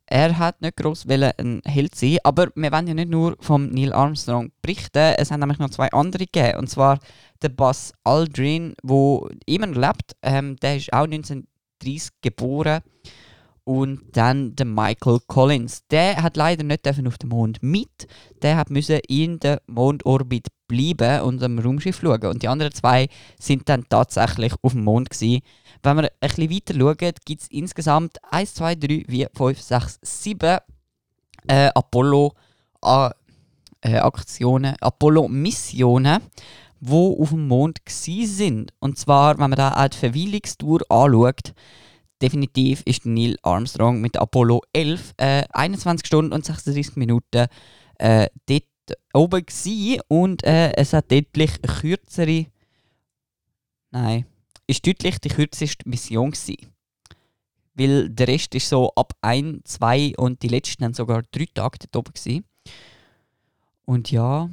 er 0.07 0.38
hat 0.38 0.62
nicht 0.62 0.77
gross 0.77 1.07
ein 1.07 1.61
Held 1.64 1.94
sein, 1.94 2.18
aber 2.24 2.48
wir 2.55 2.72
wollen 2.72 2.87
ja 2.87 2.94
nicht 2.94 3.11
nur 3.11 3.37
vom 3.40 3.68
Neil 3.68 3.92
Armstrong 3.92 4.51
berichten. 4.62 5.14
Es 5.18 5.31
haben 5.31 5.40
nämlich 5.40 5.59
noch 5.59 5.70
zwei 5.70 5.90
andere 5.90 6.24
gegeben. 6.24 6.59
Und 6.59 6.70
zwar 6.70 6.98
der 7.42 7.51
Buzz 7.51 7.92
Aldrin, 8.05 8.74
wo 8.83 9.29
immer 9.44 9.66
lebt. 9.66 10.16
Ähm, 10.22 10.57
der 10.57 10.77
ist 10.77 10.92
auch 10.92 11.05
1930 11.05 12.11
geboren. 12.22 12.81
Und 13.68 14.16
dann 14.16 14.57
der 14.57 14.64
Michael 14.64 15.18
Collins. 15.26 15.87
Der 15.90 16.22
hat 16.22 16.38
leider 16.38 16.64
nicht 16.64 16.88
auf 16.88 17.18
den 17.18 17.28
Mond 17.28 17.62
mit. 17.62 18.09
Der 18.40 18.57
hat 18.57 18.70
müssen 18.70 18.98
in 19.07 19.38
der 19.40 19.61
Mondorbit 19.66 20.46
bleiben 20.68 21.20
und 21.20 21.42
am 21.42 21.59
Raumschiff 21.59 22.00
schauen. 22.00 22.24
Und 22.28 22.42
die 22.42 22.48
anderen 22.48 22.72
zwei 22.72 23.09
sind 23.38 23.68
dann 23.68 23.85
tatsächlich 23.87 24.54
auf 24.62 24.72
dem 24.72 24.85
Mond 24.85 25.11
gewesen. 25.11 25.42
Wenn 25.83 25.98
wir 25.98 26.04
ein 26.04 26.31
bisschen 26.31 26.50
weiter 26.50 26.74
schauen, 26.78 27.12
gibt 27.26 27.42
es 27.42 27.48
insgesamt 27.48 28.16
1, 28.31 28.54
2, 28.54 28.74
3, 28.76 29.04
4, 29.07 29.31
5, 29.37 29.61
6, 29.61 29.98
7 30.00 30.59
äh, 31.48 31.70
Apollo 31.74 32.33
äh, 32.83 33.11
äh, 33.83 33.96
Aktionen, 33.98 34.76
Apollo 34.81 35.28
Missionen, 35.28 36.22
wo 36.81 37.22
auf 37.22 37.28
dem 37.28 37.46
Mond 37.46 37.81
sind. 37.87 38.72
Und 38.78 38.98
zwar, 38.98 39.38
wenn 39.38 39.50
man 39.50 39.59
da 39.59 39.74
auch 39.74 39.88
die 39.88 39.98
Verweilungstour 39.98 40.81
anschaut, 40.88 41.52
definitiv 42.20 42.83
ist 42.85 43.07
Neil 43.07 43.37
Armstrong 43.42 44.00
mit 44.00 44.16
Apollo 44.16 44.62
11 44.72 45.14
äh, 45.16 45.44
21 45.52 46.07
Stunden 46.07 46.33
und 46.33 46.44
36 46.44 46.96
Minuten 46.96 47.46
äh, 47.98 48.28
dort 48.46 48.64
oben 49.12 49.44
gsi 49.44 50.00
und 50.09 50.42
äh, 50.44 50.72
es 50.72 50.92
hat 50.92 51.11
deutlich 51.11 51.61
kürzere, 51.62 52.46
nein, 53.90 54.26
ist 54.66 54.87
deutlich 54.87 55.18
die 55.18 55.28
kürzeste 55.28 55.88
Mission 55.88 56.31
gsi. 56.31 56.59
Weil 57.74 58.09
der 58.09 58.28
Rest 58.28 58.54
ist 58.54 58.68
so 58.68 58.92
ab 58.96 59.12
1, 59.20 59.61
2 59.64 60.14
und 60.16 60.42
die 60.42 60.48
letzten 60.48 60.85
haben 60.85 60.94
sogar 60.94 61.22
3 61.31 61.46
Tage 61.54 61.78
dort 61.78 61.96
oben 61.96 62.12
gsi. 62.14 62.42
Und 63.85 64.11
ja, 64.11 64.50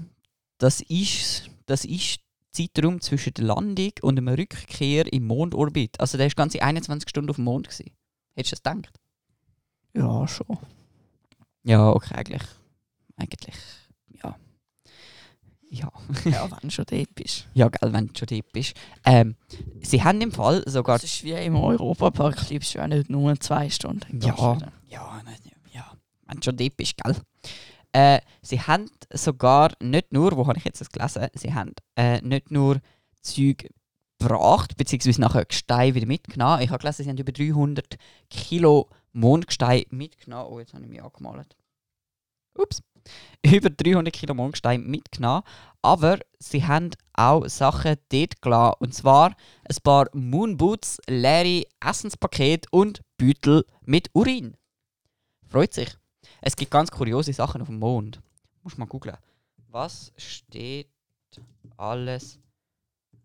das 0.57 0.81
ist, 0.81 1.49
das 1.65 1.85
ist 1.85 2.19
Zeitraum 2.55 3.01
zwischen 3.01 3.33
der 3.33 3.45
Landung 3.45 3.91
und 4.01 4.15
dem 4.15 4.27
Rückkehr 4.27 5.11
im 5.11 5.27
Mondorbit. 5.27 5.99
Also 5.99 6.17
der 6.17 6.27
ist 6.27 6.35
ganze 6.35 6.61
21 6.61 7.09
Stunden 7.09 7.29
auf 7.29 7.35
dem 7.35 7.45
Mond 7.45 7.67
gewesen. 7.69 7.91
Hättest 8.35 8.53
du 8.53 8.55
das 8.63 8.73
gedacht? 8.73 8.99
Ja, 9.93 10.27
schon. 10.27 10.57
Ja, 11.63 11.89
okay, 11.89 12.15
eigentlich. 12.15 12.43
Eigentlich, 13.15 13.55
ja. 14.23 14.35
Ja. 15.69 15.91
Ja, 16.25 16.49
wenn 16.61 16.69
schon 16.69 16.85
dort 16.85 17.15
bist. 17.15 17.47
Ja, 17.53 17.69
gell, 17.69 17.93
wenn 17.93 18.07
du 18.07 18.13
schon 18.17 18.27
dort 18.27 18.51
bist. 18.51 18.75
Ähm, 19.05 19.35
sie 19.81 20.03
haben 20.03 20.21
im 20.21 20.31
Fall 20.31 20.63
sogar... 20.67 20.97
Das 20.97 21.05
ist 21.05 21.23
wie 21.23 21.31
im 21.31 21.55
Europapark, 21.55 22.47
bleibst 22.47 22.73
du 22.73 22.77
ja 22.79 22.87
nicht 22.87 23.09
nur 23.09 23.39
zwei 23.39 23.69
Stunden. 23.69 24.21
Ja, 24.21 24.57
ja, 24.87 25.21
nein, 25.25 25.35
ja, 25.71 25.91
wenn 26.27 26.37
du 26.37 26.43
schon 26.43 26.57
dort 26.57 26.77
bist, 26.77 26.97
gell. 26.97 27.15
Äh, 27.95 28.19
sie 28.41 28.59
haben 28.59 28.91
sogar 29.13 29.71
nicht 29.81 30.11
nur, 30.11 30.35
wo 30.35 30.45
habe 30.47 30.57
ich 30.57 30.65
jetzt 30.65 30.81
das 30.81 30.89
gelesen, 30.89 31.27
sie 31.33 31.53
haben 31.53 31.71
äh, 31.95 32.19
nicht 32.19 32.51
nur 32.51 32.81
Zeug 33.21 33.69
gebracht, 34.19 34.75
beziehungsweise 34.75 35.21
nachher 35.21 35.45
Gestein 35.45 35.95
wieder 35.95 36.05
mitgenommen. 36.05 36.61
Ich 36.61 36.71
habe 36.71 36.79
gelesen, 36.79 37.03
sie 37.03 37.09
haben 37.09 37.17
über 37.17 37.31
300 37.31 37.95
Kilo 38.29 38.89
Mondgestein 39.13 39.85
mitgenommen. 39.91 40.51
Oh, 40.51 40.59
jetzt 40.59 40.73
habe 40.73 40.83
ich 40.83 40.89
mich 40.89 41.01
angemalt. 41.01 41.55
Ups. 42.57 42.83
Über 43.45 43.69
300 43.69 44.13
Kilo 44.13 44.33
Mondgestein 44.33 44.85
mitgenommen. 44.85 45.43
Aber 45.81 46.19
sie 46.37 46.65
haben 46.65 46.89
auch 47.13 47.47
Sachen 47.47 47.95
dort 48.09 48.41
gelassen. 48.41 48.75
Und 48.79 48.93
zwar 48.93 49.37
ein 49.69 49.77
paar 49.83 50.09
Moonboots, 50.11 50.99
leere 51.07 51.63
Essenspakete 51.79 52.67
und 52.71 53.01
Beutel 53.17 53.63
mit 53.85 54.09
Urin. 54.13 54.57
Freut 55.47 55.73
sich. 55.73 55.95
Es 56.45 56.55
gibt 56.55 56.69
ganz 56.69 56.91
kuriose 56.91 57.33
Sachen 57.33 57.61
auf 57.61 57.69
dem 57.69 57.79
Mond. 57.79 58.21
Muss 58.61 58.77
mal 58.77 58.85
googlen. 58.85 59.17
Was 59.71 60.13
steht 60.15 60.91
alles 61.75 62.39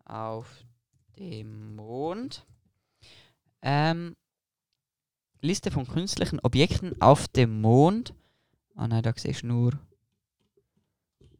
auf 0.05 0.47
dem 1.19 1.75
Mond? 1.75 2.47
Ähm, 3.61 4.15
Liste 5.39 5.69
von 5.69 5.87
künstlichen 5.87 6.39
Objekten 6.39 6.99
auf 6.99 7.27
dem 7.27 7.61
Mond. 7.61 8.15
Ah 8.75 8.87
nein, 8.87 9.03
da 9.03 9.13
siehst 9.15 9.43
du 9.43 9.47
nur. 9.47 9.73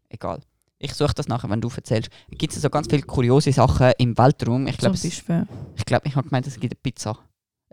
Egal. 0.08 0.42
Ich 0.78 0.94
suche 0.94 1.16
das 1.16 1.28
nachher, 1.28 1.50
wenn 1.50 1.62
du 1.62 1.70
erzählst. 1.76 2.12
Gibt 2.30 2.54
es 2.54 2.62
so 2.62 2.70
ganz 2.70 2.88
viele 2.88 3.02
kuriose 3.02 3.52
Sachen 3.52 3.92
im 3.98 4.16
Weltraum? 4.20 4.68
Ich 4.68 4.78
glaube, 4.78 5.00
Beispiel. 5.00 5.48
ich, 5.76 5.86
glaub, 5.86 6.06
ich 6.06 6.16
habe 6.16 6.28
gemeint, 6.28 6.46
es 6.46 6.60
gibt 6.60 6.76
eine 6.76 6.80
Pizza. 6.82 7.18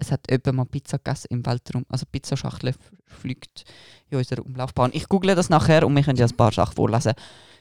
Es 0.00 0.12
hat 0.12 0.30
jemand 0.30 0.56
mal 0.56 0.64
Pizza 0.64 0.98
gegessen 0.98 1.28
im 1.30 1.44
Weltraum. 1.44 1.84
Also 1.88 2.06
Pizzaschachtel 2.10 2.74
fliegt 3.06 3.64
in 4.10 4.18
unserer 4.18 4.44
Umlaufbahn. 4.44 4.90
Ich 4.94 5.08
google 5.08 5.34
das 5.34 5.50
nachher 5.50 5.86
und 5.86 5.94
wir 5.94 6.02
können 6.02 6.18
ja 6.18 6.26
ein 6.26 6.36
paar 6.36 6.52
Sachen 6.52 6.76
vorlesen. 6.76 7.14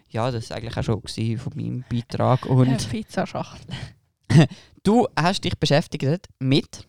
Ja, 0.10 0.30
das 0.32 0.50
war 0.50 0.58
eigentlich 0.58 0.78
auch 0.78 0.84
schon 0.84 1.38
von 1.38 1.54
meinem 1.56 1.84
Beitrag. 1.89 2.45
Und 2.45 2.89
Pizzaschachtel. 2.91 3.76
du 4.84 5.08
hast 5.15 5.43
dich 5.43 5.58
beschäftigt 5.58 6.30
mit 6.39 6.88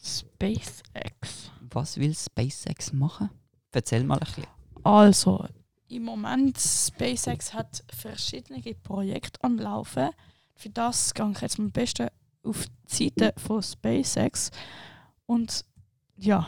SpaceX. 0.00 1.50
was 1.60 1.96
will 1.96 2.14
SpaceX 2.14 2.92
machen? 2.92 3.30
Erzähl 3.72 4.04
mal 4.04 4.18
ein 4.18 4.20
bisschen. 4.20 4.46
Also, 4.84 5.46
im 5.88 6.04
Moment 6.04 6.58
SpaceX 6.58 7.52
hat 7.52 7.84
verschiedene 7.94 8.60
Projekte 8.82 9.42
am 9.42 9.58
Laufen. 9.58 10.10
Für 10.54 10.70
das 10.70 11.14
gehe 11.14 11.30
ich 11.30 11.40
jetzt 11.40 11.58
am 11.58 11.70
besten 11.70 12.08
auf 12.42 12.66
die 12.66 13.08
Seite 13.10 13.34
von 13.38 13.62
SpaceX. 13.62 14.50
Und 15.26 15.64
ja, 16.16 16.46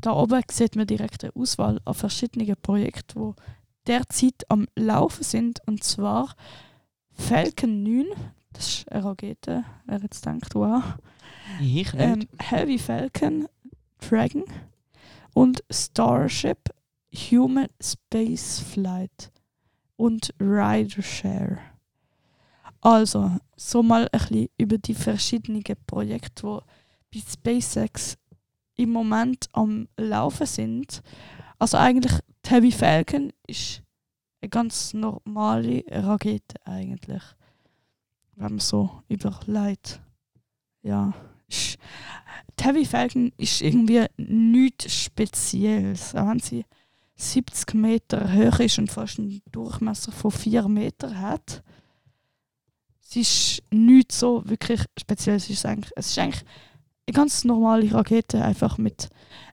da 0.00 0.12
oben 0.12 0.42
sieht 0.50 0.76
man 0.76 0.86
direkt 0.86 1.24
eine 1.24 1.34
Auswahl 1.34 1.80
an 1.84 1.94
verschiedenen 1.94 2.56
Projekten, 2.60 3.34
die 3.34 3.42
derzeit 3.86 4.44
am 4.48 4.66
Laufen 4.76 5.24
sind. 5.24 5.60
Und 5.66 5.84
zwar 5.84 6.34
Falcon 7.12 7.82
9, 7.82 8.06
das 8.52 8.68
ist 8.68 8.92
eine 8.92 9.04
Rakete, 9.04 9.64
wer 9.86 9.98
jetzt 10.00 10.24
denkt, 10.24 10.54
wow. 10.54 10.82
Ich 11.60 11.92
nicht. 11.92 11.94
Ähm, 11.94 12.28
Heavy 12.38 12.78
Falcon, 12.78 13.48
Dragon 13.98 14.44
und 15.34 15.62
Starship, 15.70 16.70
Human 17.30 17.68
Space 17.80 18.60
Flight 18.60 19.30
und 19.96 20.32
Rideshare. 20.40 21.58
Also, 22.86 23.32
so 23.56 23.82
mal 23.82 24.08
ein 24.12 24.20
bisschen 24.20 24.48
über 24.58 24.78
die 24.78 24.94
verschiedenen 24.94 25.64
Projekte, 25.88 26.62
die 27.12 27.18
bei 27.18 27.60
SpaceX 27.60 28.16
im 28.76 28.90
Moment 28.90 29.48
am 29.50 29.88
Laufen 29.96 30.46
sind. 30.46 31.02
Also 31.58 31.78
eigentlich, 31.78 32.12
die 32.44 32.50
Heavy 32.50 32.70
Falcon 32.70 33.32
ist 33.48 33.82
eine 34.40 34.50
ganz 34.50 34.94
normale 34.94 35.82
Rakete 35.90 36.64
eigentlich. 36.64 37.24
Wenn 38.36 38.50
man 38.52 38.60
so 38.60 39.02
überlegt. 39.08 40.00
Ja. 40.84 41.12
Die 41.48 42.64
Heavy 42.64 42.84
Falcon 42.84 43.32
ist 43.36 43.62
irgendwie 43.62 44.06
nichts 44.16 44.94
Spezielles. 44.94 46.14
Auch 46.14 46.28
wenn 46.28 46.38
sie 46.38 46.64
70 47.16 47.74
Meter 47.74 48.32
hoch 48.32 48.60
ist 48.60 48.78
und 48.78 48.92
fast 48.92 49.18
einen 49.18 49.42
Durchmesser 49.50 50.12
von 50.12 50.30
4 50.30 50.68
Meter 50.68 51.18
hat. 51.18 51.64
Sie 53.08 53.20
ist 53.20 53.62
nichts 53.70 54.18
so 54.18 54.42
wirklich 54.48 54.84
Spezielles. 54.98 55.44
Es 55.44 55.50
ist 55.50 55.66
eigentlich, 55.66 55.92
es 55.94 56.08
ist 56.08 56.18
eigentlich 56.18 56.44
eine 57.06 57.14
ganz 57.14 57.44
normale 57.44 57.90
Rakete, 57.92 58.44
einfach 58.44 58.78
mit 58.78 59.08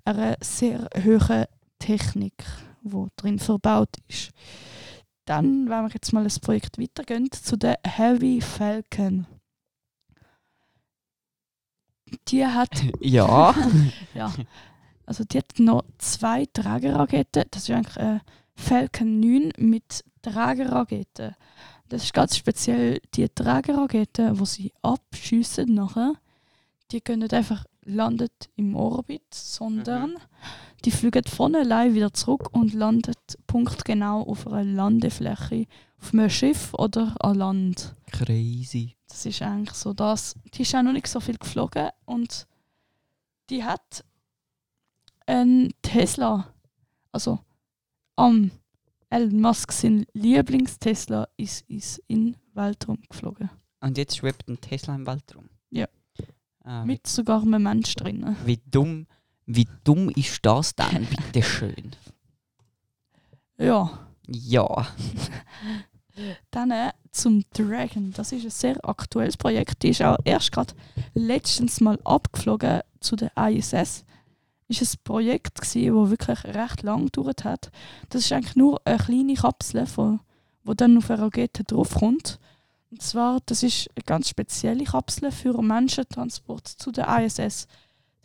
einer 0.05 0.37
sehr 0.41 0.89
hohen 1.03 1.45
Technik, 1.77 2.43
die 2.81 3.07
drin 3.15 3.37
verbaut 3.37 3.95
ist. 4.07 4.31
Dann, 5.25 5.69
wenn 5.69 5.83
wir 5.83 5.91
jetzt 5.93 6.13
mal 6.13 6.23
das 6.23 6.39
Projekt 6.39 6.79
weitergehen, 6.79 7.31
zu 7.31 7.55
der 7.55 7.79
Heavy 7.85 8.41
Falcon. 8.41 9.27
Die 12.27 12.45
hat 12.45 12.71
ja. 12.99 13.55
ja. 14.13 14.33
Also 15.05 15.23
die 15.25 15.37
hat 15.37 15.59
noch 15.59 15.83
zwei 15.99 16.47
Trageraketen. 16.51 17.43
Das 17.51 17.63
ist 17.63 17.69
eigentlich 17.69 17.97
ein 17.97 18.21
Falcon 18.55 19.19
9 19.19 19.53
mit 19.57 20.03
Trageraketen. 20.21 21.35
Das 21.93 22.05
ist 22.05 22.13
ganz 22.15 22.35
speziell 22.35 22.99
die 23.13 23.29
Trageraketen, 23.29 24.39
wo 24.39 24.45
sie 24.45 24.73
abschiessen 24.81 25.75
nachher. 25.75 26.15
Die 26.91 27.01
können 27.01 27.21
nicht 27.21 27.35
einfach 27.35 27.65
landet 27.83 28.49
im 28.55 28.75
Orbit, 28.75 29.31
sondern 29.31 30.15
die 30.85 30.89
fliegen 30.89 31.23
von 31.25 31.55
allein 31.55 31.93
wieder 31.93 32.11
zurück 32.11 32.49
und 32.51 32.73
landet 32.73 33.37
punktgenau 33.45 34.23
auf 34.23 34.47
einer 34.47 34.63
Landefläche, 34.63 35.67
auf 36.01 36.13
einem 36.13 36.31
Schiff 36.31 36.73
oder 36.73 37.15
an 37.19 37.37
Land. 37.37 37.93
Crazy. 38.11 38.95
Das 39.07 39.27
ist 39.27 39.43
eigentlich 39.43 39.75
so 39.77 39.93
das. 39.93 40.33
Die 40.55 40.63
ist 40.63 40.73
auch 40.73 40.81
noch 40.81 40.93
nicht 40.93 41.05
so 41.05 41.19
viel 41.19 41.37
geflogen 41.37 41.89
und 42.05 42.47
die 43.51 43.63
hat 43.63 44.03
einen 45.27 45.71
Tesla, 45.83 46.51
also 47.11 47.37
am 48.15 48.49
Elon 49.13 49.41
Musk 49.41 49.71
sein 49.71 50.07
Lieblingstesla 50.13 51.27
ist, 51.37 51.69
ist 51.69 52.01
in 52.07 52.35
Weltraum 52.55 52.97
geflogen. 53.07 53.47
Und 53.79 53.99
jetzt 53.99 54.17
schwebt 54.17 54.47
ein 54.49 54.59
Tesla 54.59 54.95
im 54.95 55.05
Weltraum. 55.05 55.49
Ja. 55.69 55.87
Ah, 56.63 56.83
Mit 56.83 57.05
sogar 57.05 57.43
einem 57.43 57.61
Mensch 57.61 57.93
drin. 57.93 58.35
wie, 58.43 58.55
wie 58.55 58.61
dumm, 58.71 59.05
wie 59.45 59.67
dumm 59.83 60.09
ist 60.09 60.39
das 60.43 60.73
denn, 60.73 61.05
bitte 61.31 61.43
schön? 61.43 61.91
Ja. 63.59 64.07
Ja. 64.27 64.87
Dann 66.49 66.71
äh, 66.71 66.91
zum 67.11 67.43
Dragon. 67.53 68.13
Das 68.13 68.31
ist 68.31 68.45
ein 68.45 68.49
sehr 68.49 68.77
aktuelles 68.83 69.37
Projekt. 69.37 69.83
Die 69.83 69.89
ist 69.89 70.01
auch 70.01 70.17
erst 70.25 70.51
gerade 70.51 70.73
letztens 71.13 71.81
mal 71.81 71.99
abgeflogen 72.03 72.81
zu 72.99 73.15
der 73.15 73.31
ISS. 73.37 74.05
Ist 74.81 74.95
ein 74.95 75.03
Projekt 75.03 75.59
wo 75.93 76.09
wirklich 76.09 76.43
recht 76.43 76.83
lang 76.83 77.05
gedauert 77.05 77.43
hat. 77.43 77.71
Das 78.09 78.25
ist 78.25 78.31
eigentlich 78.31 78.55
nur 78.55 78.81
eine 78.85 78.97
kleine 78.97 79.33
Kapsel, 79.35 79.85
von, 79.85 80.19
wo 80.63 80.73
dann 80.73 80.97
auf 80.97 81.09
eine 81.09 81.21
Rakete 81.21 81.63
draufkommt. 81.63 82.39
Und 82.91 83.01
zwar, 83.01 83.39
das 83.45 83.63
ist 83.63 83.89
eine 83.95 84.03
ganz 84.05 84.29
spezielle 84.29 84.83
Kapsel 84.83 85.31
für 85.31 85.61
Menschentransport 85.61 86.67
zu 86.67 86.91
der 86.91 87.07
ISS. 87.23 87.67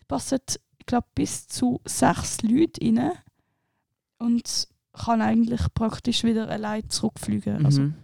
Die 0.00 0.04
passen, 0.06 0.40
ich 0.78 0.87
glaube, 0.87 1.06
bis 1.14 1.48
zu 1.48 1.80
sechs 1.84 2.42
Leute 2.42 2.84
rein 2.84 3.12
und 4.18 4.68
kann 4.92 5.22
eigentlich 5.22 5.62
praktisch 5.74 6.24
wieder 6.24 6.48
allein 6.48 6.88
zurückfliegen. 6.90 7.64
Also, 7.64 7.82
Mhm. 7.82 7.94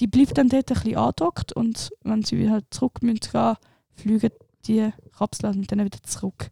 die 0.00 0.06
bleibt 0.06 0.38
dann 0.38 0.48
dort 0.48 0.70
ein 0.70 0.74
bisschen 0.74 0.96
angedockt 0.96 1.52
und 1.52 1.90
wenn 2.02 2.22
sie 2.22 2.38
wieder 2.38 2.50
halt 2.50 2.66
zurück 2.70 3.02
müssen 3.02 3.20
gehen, 3.32 3.56
fliegen 3.94 4.30
die 4.66 4.92
Kapseln 5.16 5.66
dann 5.66 5.84
wieder 5.84 6.02
zurück. 6.02 6.50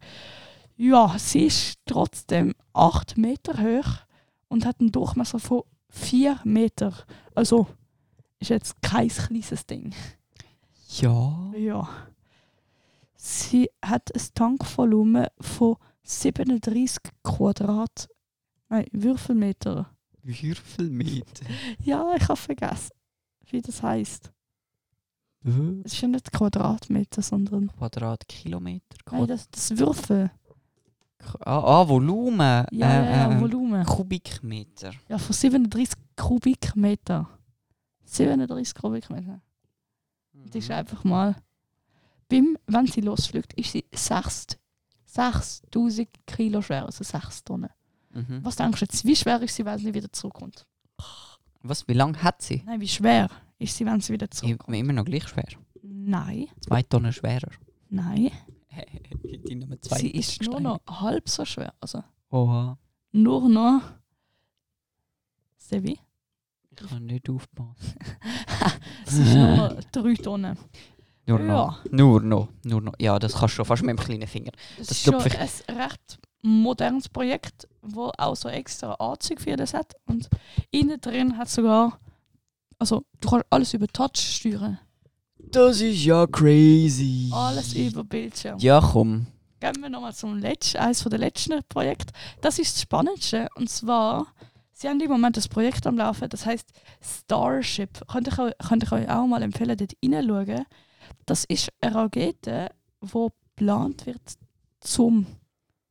Ja, 0.75 1.15
sie 1.17 1.45
ist 1.45 1.79
trotzdem 1.85 2.53
8 2.73 3.17
Meter 3.17 3.61
hoch 3.61 4.05
und 4.47 4.65
hat 4.65 4.79
einen 4.79 4.91
Durchmesser 4.91 5.39
von 5.39 5.63
4 5.89 6.39
Meter. 6.43 6.93
Also 7.35 7.67
ist 8.39 8.49
jetzt 8.49 8.81
kein 8.81 9.07
kleines 9.07 9.65
Ding. 9.65 9.93
Ja. 10.99 11.51
Ja. 11.57 11.89
Sie 13.15 13.69
hat 13.83 14.13
ein 14.13 14.21
Tankvolumen 14.33 15.27
von 15.39 15.77
37 16.03 16.97
Quadrat. 17.23 18.09
Nein, 18.69 18.87
Würfelmeter. 18.91 19.89
Würfelmeter. 20.23 21.45
Ja, 21.83 22.13
ich 22.15 22.23
habe 22.23 22.35
vergessen, 22.35 22.91
wie 23.49 23.61
das 23.61 23.81
heißt. 23.83 24.31
Es 25.83 25.93
ist 25.93 26.01
ja 26.01 26.07
nicht 26.07 26.31
Quadratmeter, 26.31 27.21
sondern 27.21 27.67
Quadratkilometer. 27.77 28.97
Nein, 29.11 29.19
Quad 29.19 29.29
das, 29.29 29.49
das 29.49 29.77
Würfel. 29.77 30.31
Ah, 31.41 31.81
ah, 31.81 31.87
Volumen. 31.87 32.39
Ja, 32.39 32.65
äh, 32.71 32.79
ja, 32.79 33.05
ja, 33.05 33.31
äh, 33.31 33.39
Volumen. 33.39 33.85
Kubikmeter. 33.85 34.91
Ja, 35.07 35.17
von 35.17 35.33
37 35.33 35.95
Kubikmeter. 36.15 37.29
37 38.05 38.75
Kubikmeter. 38.75 39.41
Das 40.33 40.55
ist 40.55 40.71
einfach 40.71 41.03
mal. 41.03 41.35
Beim, 42.29 42.57
wenn 42.67 42.87
sie 42.87 43.01
losfliegt, 43.01 43.53
ist 43.53 43.71
sie 43.71 43.85
6 43.93 44.57
6000 45.13 46.09
Kilo 46.25 46.61
schwer, 46.61 46.85
also 46.85 47.03
6 47.03 47.43
Tonnen. 47.43 47.69
Mhm. 48.11 48.39
Was 48.43 48.55
denkst 48.55 48.79
du 48.79 48.85
jetzt, 48.85 49.05
wie 49.05 49.15
schwer 49.15 49.41
ist 49.41 49.55
sie, 49.55 49.65
wenn 49.65 49.77
sie 49.77 49.93
wieder 49.93 50.11
zurückkommt? 50.11 50.65
Was, 51.61 51.87
wie 51.87 51.93
lange 51.93 52.21
hat 52.21 52.41
sie? 52.41 52.63
Nein, 52.65 52.81
wie 52.81 52.87
schwer 52.87 53.29
ist 53.59 53.75
sie, 53.77 53.85
wenn 53.85 54.01
sie 54.01 54.13
wieder 54.13 54.29
zurückkommt? 54.29 54.75
Immer 54.77 54.93
noch 54.93 55.05
gleich 55.05 55.27
schwer. 55.27 55.47
Nein, 55.81 56.47
Zwei 56.61 56.81
Tonnen 56.83 57.13
schwerer. 57.13 57.51
nein. 57.89 58.31
Die 59.47 59.55
Nummer 59.55 59.79
zwei 59.81 59.97
sie 59.99 60.11
ist 60.11 60.41
nur 60.43 60.59
noch 60.59 60.79
halb 60.87 61.27
so 61.29 61.45
schwer. 61.45 61.73
Also 61.79 62.03
Oha. 62.31 62.77
nur 63.11 63.49
noch. 63.49 63.81
Sevi? 65.57 65.99
Ich 66.71 66.89
kann 66.89 67.05
nicht 67.05 67.29
aufpassen. 67.29 67.95
sie 69.05 69.21
ist 69.21 69.33
nur 69.35 69.55
noch 69.57 69.83
3 69.91 70.13
Tonnen. 70.15 70.57
Nur 71.25 71.39
Ja. 71.39 71.45
noch. 71.45 71.85
Nur 71.91 72.21
noch. 72.21 72.49
Nur 72.63 72.81
noch. 72.81 72.93
Ja, 72.99 73.19
das 73.19 73.33
kannst 73.33 73.53
du 73.53 73.57
schon 73.57 73.65
fast 73.65 73.83
mit 73.83 73.97
dem 73.97 74.03
kleinen 74.03 74.27
Finger. 74.27 74.51
Das, 74.77 74.87
Das 74.87 74.97
ist 74.97 75.03
schon 75.03 75.15
ein 75.15 75.21
recht 75.77 76.19
modernes 76.41 77.07
Projekt, 77.09 77.67
wo 77.81 78.11
auch 78.17 78.35
so 78.35 78.49
extra 78.49 78.93
Anzüge 78.95 79.41
für 79.41 79.55
das 79.55 79.73
hat. 79.73 79.93
Und 80.05 80.29
innen 80.71 80.99
drin 80.99 81.37
hat 81.37 81.49
sogar. 81.49 81.99
Also, 82.79 83.05
du 83.21 83.29
kannst 83.29 83.45
alles 83.49 83.73
über 83.73 83.87
Touch 83.87 84.17
steuern. 84.17 84.79
Das 85.53 85.81
ist 85.81 86.03
ja 86.03 86.25
crazy. 86.27 87.29
Alles 87.31 87.73
über 87.75 88.03
Bildschirm. 88.03 88.57
Ja, 88.59 88.79
komm. 88.81 89.27
Gehen 89.59 89.81
wir 89.81 89.89
nochmal 89.89 90.13
zum 90.13 90.37
letzten, 90.37 90.77
eines 90.77 91.03
der 91.03 91.19
letzten 91.19 91.61
Projekte. 91.69 92.11
Das 92.41 92.59
ist 92.59 92.73
das 92.75 92.81
Spannendste. 92.81 93.47
Und 93.55 93.69
zwar, 93.69 94.27
sie 94.73 94.89
haben 94.89 94.99
im 94.99 95.09
Moment 95.11 95.37
das 95.37 95.47
Projekt 95.47 95.85
am 95.87 95.97
Laufen, 95.97 96.27
das 96.29 96.45
heißt 96.45 96.69
Starship. 97.01 98.01
Könnte 98.07 98.31
ich, 98.31 98.39
euch- 98.39 98.57
könnte 98.67 98.85
ich 98.87 98.91
euch 98.91 99.09
auch 99.09 99.27
mal 99.27 99.41
empfehlen, 99.43 99.77
dort 99.77 99.93
hineinschauen. 100.01 100.65
Das 101.25 101.45
ist 101.45 101.69
eine 101.81 101.95
Rakete, 101.95 102.69
die 103.01 103.07
geplant 103.07 104.05
wird 104.05 104.21
zum 104.79 105.27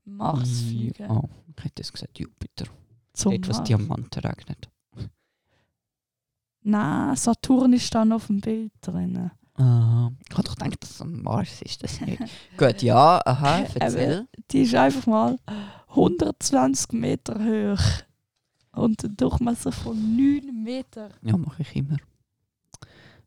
Mars 0.05 0.61
fliegen. 0.63 1.09
Oh, 1.11 1.29
ich 1.57 1.65
hätte 1.65 1.83
es 1.83 1.93
gesagt, 1.93 2.19
Jupiter. 2.19 2.67
Zum 3.15 3.33
Dort, 3.33 3.49
was 3.49 3.57
Mars. 3.59 3.69
Diamanten 3.69 4.21
regnet. 4.27 4.69
Nein, 6.65 7.17
Saturn 7.17 7.73
ist 7.73 7.95
dann 7.95 8.13
auf 8.13 8.27
dem 8.27 8.41
Bild 8.41 8.73
drin. 8.81 9.31
Aha. 9.55 10.11
Ich 10.29 10.37
habe 10.37 10.43
doch 10.49 10.55
gedacht, 10.57 10.83
dass 10.83 10.91
es 10.91 11.01
am 11.03 11.23
Mars 11.23 11.61
ist. 11.63 11.83
Das. 11.83 11.99
Gut, 12.57 12.83
ja, 12.83 13.21
aha, 13.25 13.59
erzähl. 13.75 14.27
Die 14.51 14.63
ist 14.63 14.75
einfach 14.75 15.07
mal 15.07 15.39
120 15.89 16.93
Meter 16.93 17.35
hoch 17.39 17.83
und 18.73 19.05
einen 19.05 19.17
Durchmesser 19.17 19.73
von 19.73 19.95
9 20.17 20.63
Meter. 20.63 21.11
Ja, 21.23 21.37
mache 21.37 21.63
ich 21.63 21.77
immer. 21.77 21.99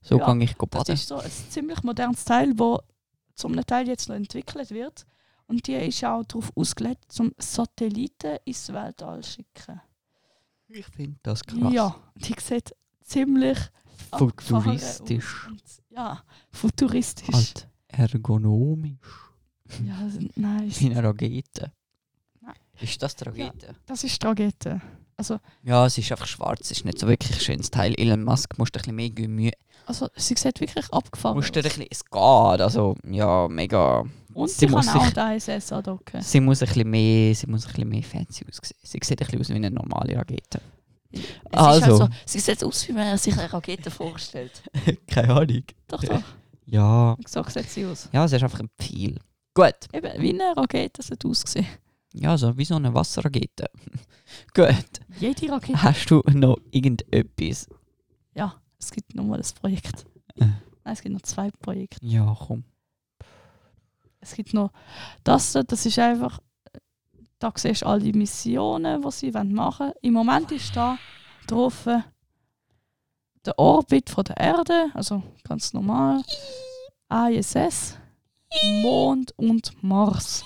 So 0.01 0.17
Ja, 0.19 0.25
kann 0.25 0.41
ich 0.41 0.57
go 0.57 0.65
Das 0.69 0.79
baden. 0.83 0.93
ist 0.95 1.07
so 1.07 1.15
ein 1.17 1.31
ziemlich 1.49 1.83
modernes 1.83 2.25
Teil, 2.25 2.53
das 2.55 2.79
zum 3.35 3.55
Teil 3.65 3.87
jetzt 3.87 4.09
noch 4.09 4.15
entwickelt 4.15 4.71
wird. 4.71 5.05
Und 5.47 5.67
die 5.67 5.73
ist 5.73 6.03
auch 6.03 6.23
darauf 6.23 6.51
ausgelegt, 6.55 7.11
zum 7.11 7.33
Satelliten 7.37 8.37
ins 8.45 8.73
Weltall 8.73 9.21
zu 9.21 9.31
schicken. 9.33 9.79
Ich 10.67 10.87
finde 10.87 11.19
das 11.21 11.43
krass. 11.43 11.71
Ja, 11.71 11.95
die 12.15 12.33
sieht 12.41 12.73
ziemlich 13.03 13.59
Futuristisch. 14.17 15.47
Und, 15.47 15.61
ja, 15.89 16.21
futuristisch. 16.51 17.33
Halt 17.33 17.67
ergonomisch. 17.87 18.97
Ja, 19.83 19.97
nein, 20.35 20.71
Wie 20.77 20.91
eine 20.91 21.03
Rakete. 21.03 21.71
Nein. 22.41 22.53
Ist 22.79 23.01
das 23.01 23.15
die 23.15 23.23
Rakete? 23.23 23.75
das 23.85 24.03
ist 24.03 24.21
die 24.21 24.25
Rakete. 24.27 24.81
Also, 25.17 25.39
Ja. 25.63 25.85
es 25.85 25.97
ist 25.97 26.11
einfach 26.11 26.27
schwarz. 26.27 26.59
Es 26.61 26.71
ist 26.71 26.85
nicht 26.85 26.99
so 26.99 27.07
wirklich 27.07 27.31
ein 27.33 27.39
schönes 27.39 27.71
Teil. 27.71 27.93
Elon 27.97 28.23
Musk 28.23 28.57
musst 28.57 28.75
du 28.75 28.79
ein 28.79 28.95
bisschen 28.95 29.17
mehr 29.17 29.29
Mühe. 29.29 29.51
also 29.85 30.07
sie 30.15 30.35
sieht 30.35 30.59
wirklich 30.59 30.91
abgefahren 30.91 31.37
Musst 31.37 31.55
du 31.55 31.59
ein 31.61 31.65
aus. 31.65 31.71
bisschen, 31.73 31.87
es 31.89 32.03
geht. 32.03 32.61
Also, 32.61 32.95
ja, 33.09 33.47
mega. 33.47 34.03
Und 34.33 34.49
sie 34.49 34.55
sie 34.55 34.65
kann 34.67 34.75
muss 34.75 34.87
auch 34.89 35.05
sich- 35.05 35.13
die 35.13 35.51
ISS 35.51 35.71
andocken. 35.71 36.21
Sie 36.21 36.41
muss 36.41 36.61
ein 36.61 36.67
bisschen 36.67 36.89
mehr, 36.89 37.33
sie 37.33 37.47
muss 37.47 37.65
ein 37.65 37.71
bisschen 37.71 37.89
mehr 37.89 38.03
fancy 38.03 38.45
aussehen. 38.45 38.77
Sie 38.83 38.99
sieht 39.01 39.11
ein 39.21 39.25
bisschen 39.25 39.39
aus 39.39 39.49
wie 39.49 39.53
eine 39.55 39.71
normale 39.71 40.17
Rakete. 40.17 40.61
Es 41.11 41.19
ist 41.21 41.29
Also. 41.51 41.85
halt 41.85 41.97
so, 41.97 42.09
sie 42.25 42.39
sieht 42.39 42.63
aus, 42.63 42.87
wie 42.87 42.93
man 42.93 43.17
sich 43.17 43.37
eine 43.37 43.51
Rakete 43.51 43.89
vorstellt. 43.91 44.61
Keine 45.07 45.33
Ahnung. 45.33 45.63
Doch, 45.87 46.03
doch. 46.03 46.21
Ja. 46.65 47.15
So 47.27 47.43
sieht 47.43 47.69
sie 47.69 47.85
aus. 47.85 48.09
Ja, 48.11 48.25
es 48.25 48.33
ist 48.33 48.43
einfach 48.43 48.59
ein 48.59 48.69
Pfeil. 48.79 49.19
Gut. 49.53 49.75
Eben, 49.93 50.21
wie 50.21 50.29
eine 50.33 50.55
Rakete 50.57 51.01
sieht 51.01 51.23
ausgesehen. 51.25 51.67
Ja, 52.13 52.37
so 52.37 52.57
wie 52.57 52.65
so 52.65 52.75
eine 52.75 52.93
Wasserrakete. 52.93 53.69
Gut. 54.53 54.85
Jede 55.19 55.51
Rakete. 55.51 55.81
Hast 55.81 56.09
du 56.09 56.21
noch 56.33 56.57
irgendetwas? 56.71 57.67
Ja, 58.33 58.55
es 58.79 58.91
gibt 58.91 59.15
nochmal 59.15 59.39
ein 59.39 59.45
Projekt. 59.61 60.05
Äh. 60.35 60.45
Nein, 60.45 60.93
es 60.93 61.01
gibt 61.01 61.13
noch 61.13 61.21
zwei 61.21 61.49
Projekte. 61.51 61.97
Ja, 62.05 62.35
komm. 62.37 62.63
Es 64.19 64.33
gibt 64.33 64.53
noch 64.53 64.71
das, 65.23 65.53
da, 65.53 65.63
das 65.63 65.85
ist 65.85 65.99
einfach, 65.99 66.39
da 67.45 67.51
siehst 67.55 67.83
du 67.83 67.85
all 67.85 67.99
die 67.99 68.13
Missionen, 68.13 69.01
die 69.01 69.11
sie 69.11 69.31
machen 69.31 69.87
wollen. 69.87 69.93
Im 70.01 70.13
Moment 70.13 70.51
ist 70.51 70.75
da 70.75 70.97
drauf 71.47 71.85
äh, 71.85 71.99
der 73.45 73.59
Orbit 73.59 74.09
von 74.09 74.23
der 74.23 74.37
Erde, 74.37 74.89
also 74.93 75.21
ganz 75.47 75.73
normal. 75.73 76.23
ISS, 77.29 77.97
Mond 78.81 79.31
und 79.37 79.71
Mars. 79.83 80.43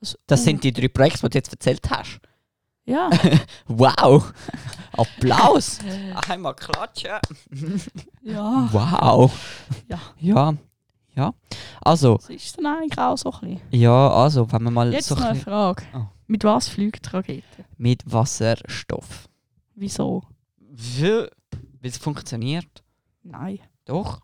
Also, 0.00 0.18
Das 0.26 0.44
sind 0.44 0.62
die 0.62 0.72
drei 0.72 0.88
Projekte, 0.88 1.20
die 1.22 1.30
du 1.30 1.38
jetzt 1.38 1.52
erzählt 1.52 1.88
hast. 1.90 2.20
Ja, 2.84 3.08
Wow! 3.66 4.32
Applaus! 4.92 5.78
Einmal 6.28 6.54
klatschen! 6.54 7.18
ja. 8.22 8.68
Wow! 8.72 9.32
Ja. 9.88 9.98
Ja. 10.18 10.54
Ja. 11.14 11.34
Also, 11.82 12.16
Das 12.16 12.30
ist 12.30 12.56
dann 12.58 12.66
eigentlich 12.66 12.98
auch 12.98 13.16
so 13.18 13.30
ein 13.32 13.40
bisschen. 13.40 13.60
ja, 13.70 14.10
also, 14.10 14.50
wenn 14.50 14.62
wir 14.62 14.70
mal 14.70 14.92
Jetzt 14.92 15.08
so 15.08 15.14
noch 15.14 15.22
ein 15.22 15.30
eine 15.32 15.40
Frage. 15.40 15.82
Oh. 15.94 16.06
Mit 16.26 16.44
was 16.44 16.68
fliegt 16.68 17.12
Rakete? 17.12 17.64
mit 17.76 18.02
Wasserstoff. 18.10 19.28
Wieso? 19.74 20.22
Wie 20.58 21.26
wie 21.80 21.88
es 21.88 21.98
funktioniert? 21.98 22.82
Nein, 23.22 23.58
Doch, 23.84 24.20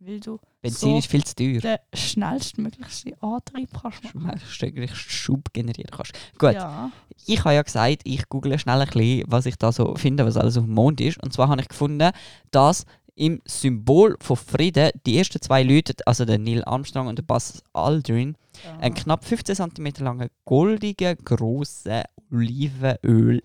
weil 0.00 0.18
du 0.20 0.38
Benzin 0.60 0.90
So. 0.92 0.98
ist 0.98 1.06
viel 1.06 1.22
zu 1.24 1.34
teuer. 1.36 1.60
den 1.60 1.78
schnellstmöglichsten 1.94 3.14
Antrieb 3.22 3.68
kannst 3.80 4.14
machen. 4.14 4.40
Schrägstrich 4.48 4.94
Schub 4.96 5.52
generieren 5.52 5.90
kannst. 5.90 6.12
Gut, 6.38 6.54
Ja. 6.54 6.90
ich 7.26 7.40
habe 7.44 7.54
ja 7.54 7.62
gesagt, 7.62 8.02
ich 8.04 8.28
google 8.28 8.58
schnell 8.58 8.80
ein 8.80 8.86
bisschen, 8.88 9.24
was 9.28 9.46
ich 9.46 9.56
da 9.56 9.70
so 9.70 9.94
finde, 9.94 10.24
was 10.26 10.36
alles 10.36 10.56
auf 10.56 10.64
dem 10.64 10.74
Mond 10.74 11.00
ist. 11.00 11.22
Und 11.22 11.32
zwar 11.32 11.48
habe 11.48 11.60
ich 11.60 11.68
gefunden, 11.68 12.10
dass 12.50 12.84
im 13.14 13.40
Symbol 13.44 14.16
von 14.20 14.36
Frieden 14.36 14.90
die 15.06 15.18
ersten 15.18 15.40
zwei 15.40 15.62
Leute, 15.62 15.94
also 16.06 16.24
der 16.24 16.38
Neil 16.38 16.64
Armstrong 16.64 17.06
und 17.08 17.16
der 17.18 17.22
Buzz 17.22 17.62
Aldrin, 17.72 18.36
einen 18.80 18.94
knapp 18.94 19.24
15 19.24 19.56
cm 19.56 19.92
langen 19.98 20.28
goldigen, 20.44 21.16
grossen 21.24 22.02
Olivenöl, 22.30 23.42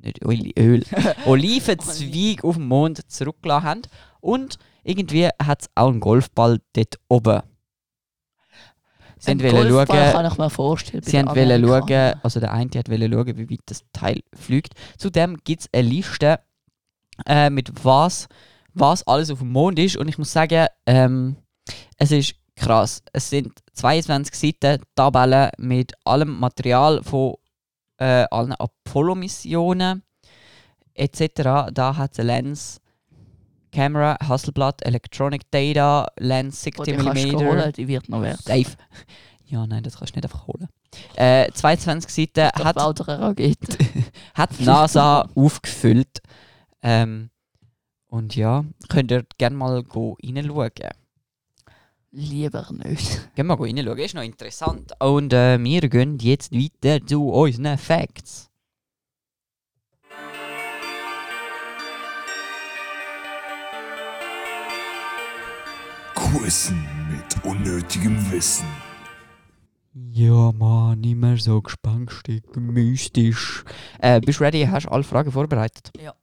nicht 0.00 0.24
Öl, 0.24 0.52
Öl, 0.58 0.84
Olivenzweig 1.26 2.44
auf 2.44 2.56
dem 2.56 2.68
Mond 2.68 3.10
zurückgelassen 3.10 3.64
haben. 3.64 3.82
Und 4.20 4.58
irgendwie 4.84 5.28
hat 5.42 5.62
es 5.62 5.70
auch 5.74 5.88
einen 5.88 6.00
Golfball 6.00 6.60
dort 6.74 6.98
oben. 7.08 7.42
Sie 9.18 9.30
Ein 9.30 9.38
Golfball 9.38 9.86
schauen, 9.86 10.12
kann 10.12 10.32
ich 10.32 10.38
mir 10.38 10.50
vorstellen. 10.50 11.02
Sie 11.02 11.14
wollen 11.14 11.66
schauen, 11.66 12.14
also 12.22 12.40
der 12.40 12.52
eine 12.52 12.70
hat 12.76 12.90
wollen 12.90 13.12
schauen, 13.12 13.36
wie 13.38 13.50
weit 13.50 13.60
das 13.66 13.84
Teil 13.92 14.20
fliegt. 14.34 14.74
Zudem 14.98 15.38
gibt 15.42 15.62
es 15.62 15.68
eine 15.72 15.88
Liste 15.88 16.40
äh, 17.26 17.48
mit 17.48 17.72
was, 17.82 18.28
was 18.78 19.06
alles 19.06 19.30
auf 19.30 19.40
dem 19.40 19.52
Mond 19.52 19.78
ist. 19.78 19.96
Und 19.96 20.08
ich 20.08 20.18
muss 20.18 20.32
sagen, 20.32 20.66
ähm, 20.86 21.36
es 21.96 22.12
ist 22.12 22.34
krass. 22.54 23.02
Es 23.12 23.30
sind 23.30 23.52
22 23.74 24.34
Seiten 24.34 24.82
Tabellen 24.94 25.50
mit 25.58 25.92
allem 26.04 26.38
Material 26.38 27.02
von 27.02 27.34
äh, 27.98 28.26
allen 28.30 28.52
Apollo-Missionen 28.52 30.02
etc. 30.94 31.70
Da 31.72 31.96
hat 31.96 32.18
es 32.18 32.24
Lens, 32.24 32.80
Camera, 33.72 34.16
Hasselblad, 34.26 34.84
Electronic 34.84 35.50
Data, 35.50 36.06
Lens 36.18 36.62
Die 36.62 36.70
60 36.70 36.96
kannst 36.98 37.24
du 37.24 37.36
mm. 37.36 37.46
holen, 37.46 37.72
die 37.72 37.88
wird 37.88 38.08
noch 38.08 38.22
wert. 38.22 38.42
Safe. 38.42 38.76
Ja, 39.46 39.66
nein, 39.66 39.82
das 39.82 39.96
kannst 39.96 40.14
du 40.14 40.18
nicht 40.18 40.24
einfach 40.24 40.46
holen. 40.46 40.68
Äh, 41.14 41.52
22 41.52 42.10
Seiten 42.10 42.50
hat, 42.52 42.76
hat 44.34 44.58
die 44.58 44.64
NASA 44.64 45.28
aufgefüllt. 45.34 46.20
Ähm, 46.82 47.30
und 48.16 48.34
ja, 48.34 48.64
könnt 48.88 49.12
ihr 49.12 49.26
gerne 49.36 49.56
mal 49.56 49.82
go 49.82 50.16
reinschauen. 50.24 50.70
Lieber 52.12 52.66
nicht. 52.72 53.28
Gehen 53.34 53.46
wir 53.46 53.56
go 53.56 53.64
reinschauen, 53.64 53.98
ist 53.98 54.14
noch 54.14 54.22
interessant. 54.22 54.92
Und 55.00 55.34
äh, 55.34 55.62
wir 55.62 55.88
gehen 55.88 56.18
jetzt 56.18 56.50
weiter 56.52 57.04
zu 57.06 57.28
unseren 57.28 57.76
Facts. 57.76 58.48
Quizzen 66.14 66.86
mit 67.10 67.44
unnötigem 67.44 68.32
Wissen. 68.32 68.66
Ja, 69.92 70.52
Mann, 70.52 71.00
nicht 71.00 71.16
mehr 71.16 71.36
so 71.36 71.60
gespenstig, 71.60 72.44
mystisch. 72.56 73.64
Äh, 73.98 74.20
bist 74.20 74.40
du 74.40 74.44
ready? 74.44 74.66
Hast 74.66 74.86
du 74.86 74.90
alle 74.90 75.04
Fragen 75.04 75.30
vorbereitet? 75.30 75.90
Ja. 76.00 76.14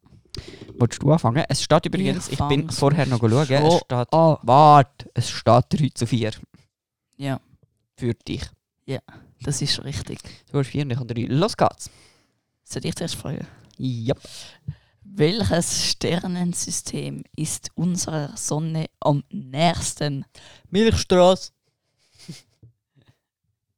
Wolltest 0.80 1.02
du 1.04 1.12
anfangen? 1.12 1.44
Es 1.48 1.62
steht 1.64 1.86
übrigens, 1.86 2.28
ich, 2.30 2.38
bin 2.40 2.62
fang's 2.64 2.80
vorher 2.80 3.06
noch 3.06 3.20
schauen, 3.20 3.42
es 3.52 3.76
steht, 3.76 3.92
an. 4.14 4.38
warte, 4.42 5.10
es 5.14 5.30
steht 5.30 5.66
3 5.70 5.90
zu 5.94 6.08
4 6.08 6.32
Ja, 7.18 7.40
für 7.96 8.14
dich. 8.16 8.44
das 9.42 9.62
ist 9.62 9.84
richtig. 9.84 10.20
Du 10.52 10.58
hast 10.60 10.68
4 10.70 10.84
und 10.84 10.92
ich 10.92 10.98
habe 10.98 11.14
3. 11.14 11.26
Los 11.28 11.56
geht's. 11.56 11.90
Soll 12.64 12.86
ich 12.86 12.96
zuerst 12.96 13.16
fragen? 13.16 13.46
Ja. 13.78 14.16
Welches 15.04 15.86
Sternensystem 15.92 17.24
ist 17.36 17.70
unserer 17.76 18.36
Sonne 18.36 18.88
am 19.00 19.24
nächsten? 19.30 20.26
Milchstraße. 20.70 21.52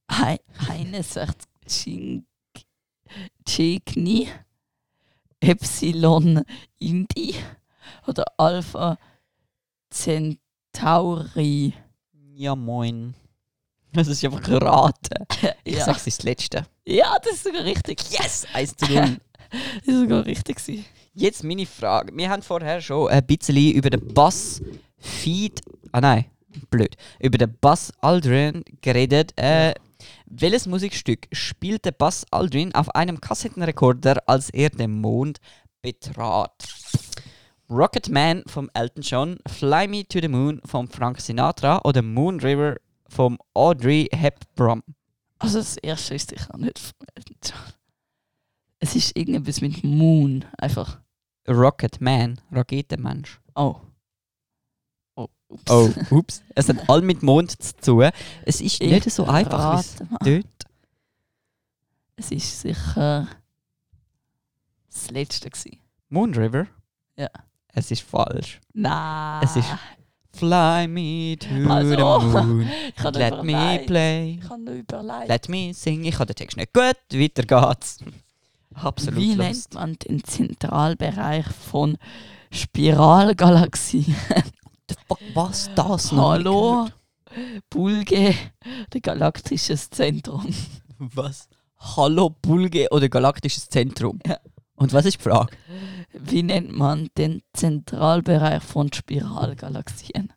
Ei- 0.07 0.39
Eine 0.69 1.03
sagt 1.03 1.47
Cygni, 3.47 4.29
Epsilon 5.49 6.43
Indi 6.79 7.35
oder 8.07 8.25
Alpha 8.37 8.97
Centauri. 9.89 11.73
Ja, 12.33 12.55
moin. 12.55 13.13
Das 13.93 14.07
ist 14.07 14.23
einfach 14.25 14.41
geraten. 14.41 15.25
Ich 15.63 15.75
Ja. 15.77 15.85
sag's, 15.85 16.01
es 16.01 16.07
ist 16.07 16.19
das 16.19 16.25
letzte. 16.25 16.65
ja, 16.85 17.15
das 17.23 17.33
ist 17.35 17.43
sogar 17.43 17.63
richtig. 17.63 17.99
Yes! 18.11 18.45
1 18.53 18.75
zu 18.77 18.91
0. 18.91 19.17
Das 19.51 19.87
ist 19.87 19.99
sogar 20.01 20.25
richtig. 20.25 20.57
gewesen. 20.57 20.85
Jetzt 21.13 21.43
meine 21.43 21.65
Frage. 21.65 22.11
Wir 22.17 22.29
haben 22.29 22.41
vorher 22.41 22.81
schon 22.81 23.07
ein 23.09 23.25
bisschen 23.25 23.71
über 23.71 23.89
den 23.89 24.13
Bass 24.13 24.61
Feed. 24.97 25.61
Ah 25.93 26.01
nein, 26.01 26.25
blöd. 26.69 26.97
Über 27.19 27.37
den 27.37 27.55
Bass 27.61 27.93
Aldrin 28.01 28.65
geredet. 28.81 29.31
Äh, 29.37 29.75
welches 30.25 30.65
Musikstück 30.65 31.27
spielte 31.31 31.91
Bass 31.91 32.25
Aldrin 32.31 32.73
auf 32.73 32.89
einem 32.95 33.21
Kassettenrekorder, 33.21 34.23
als 34.27 34.49
er 34.49 34.69
den 34.69 35.01
Mond 35.01 35.39
betrat? 35.81 36.67
Rocket 37.69 38.09
Man 38.09 38.43
vom 38.45 38.69
Elton 38.73 39.01
John, 39.01 39.37
Fly 39.47 39.87
Me 39.87 40.07
to 40.07 40.19
the 40.21 40.27
Moon 40.27 40.61
vom 40.65 40.87
Frank 40.87 41.19
Sinatra 41.19 41.81
oder 41.83 42.01
Moon 42.01 42.39
River 42.39 42.75
vom 43.07 43.39
Audrey 43.53 44.07
Hepburn? 44.11 44.83
Also 45.39 45.59
das 45.59 45.77
erste 45.77 46.15
ist 46.15 46.29
sicher 46.29 46.57
nicht. 46.57 46.93
Es 48.79 48.95
ist 48.95 49.17
irgendetwas 49.17 49.61
mit 49.61 49.83
Moon. 49.83 50.45
Einfach. 50.57 50.99
Rocket 51.47 52.01
Man, 52.01 52.39
Raketenmensch. 52.51 53.39
Oh. 53.55 53.77
Oh. 55.69 55.85
Ups. 55.85 56.11
Oh, 56.11 56.15
ups. 56.15 56.41
Es 56.55 56.69
hat 56.69 56.89
all 56.89 57.01
mit 57.01 57.23
Mond 57.23 57.51
zu 57.61 57.75
tun. 57.77 58.09
Es 58.45 58.61
ist 58.61 58.81
Ich 58.81 58.91
nicht 58.91 59.09
so 59.11 59.25
einfach, 59.25 59.75
wie 59.75 59.79
es 59.79 59.95
dort. 59.97 60.45
Es 62.17 62.31
ist 62.31 62.61
sicher 62.61 63.27
das 64.89 65.11
letzte 65.11 65.49
gewesen. 65.49 65.77
Moon 66.09 66.33
River? 66.33 66.67
Ja. 67.17 67.29
Es 67.73 67.91
ist 67.91 68.01
falsch. 68.03 68.61
Nein. 68.73 69.41
Es 69.43 69.55
ist- 69.55 69.67
Fly 70.37 70.85
me 70.89 71.37
to 71.39 71.47
Also, 71.71 71.89
the 71.91 72.45
moon. 72.45 72.69
Let 73.13 73.43
me 73.43 73.79
play. 73.85 74.39
Ich 74.41 74.49
habe 74.49 74.61
noch 74.63 74.73
überlegt. 74.73 75.27
Let 75.29 75.47
me 75.49 75.73
sing. 75.73 76.03
Ich 76.03 76.15
habe 76.15 76.25
den 76.25 76.35
Text 76.35 76.57
nicht. 76.57 76.73
Gut, 76.73 76.97
weiter 77.13 77.43
geht's. 77.43 77.99
Absolut 78.73 79.17
Wie 79.17 79.33
lost. 79.35 79.39
nennt 79.39 79.73
man 79.75 79.93
den 79.93 80.21
Zentralbereich 80.25 81.45
von 81.47 81.97
Spiralgalaxien? 82.51 84.13
The 84.89 84.95
fuck, 85.07 85.19
was 85.33 85.69
das 85.75 86.11
noch? 86.11 86.31
Hallo? 86.31 86.87
Bulge, 87.69 88.35
der 88.93 89.01
galaktisches 89.01 89.89
Zentrum. 89.89 90.47
Was? 90.97 91.49
Hallo, 91.77 92.29
Bulge 92.29 92.87
oder 92.91 93.09
Galaktisches 93.09 93.67
Zentrum? 93.67 94.19
Ja. 94.25 94.39
Und 94.75 94.93
was 94.93 95.05
ist 95.05 95.19
die 95.19 95.23
Frage? 95.23 95.55
Wie 96.13 96.43
nennt 96.43 96.71
man 96.75 97.09
den 97.17 97.41
Zentralbereich 97.53 98.63
von 98.63 98.91
Spiralgalaxien? 98.91 100.33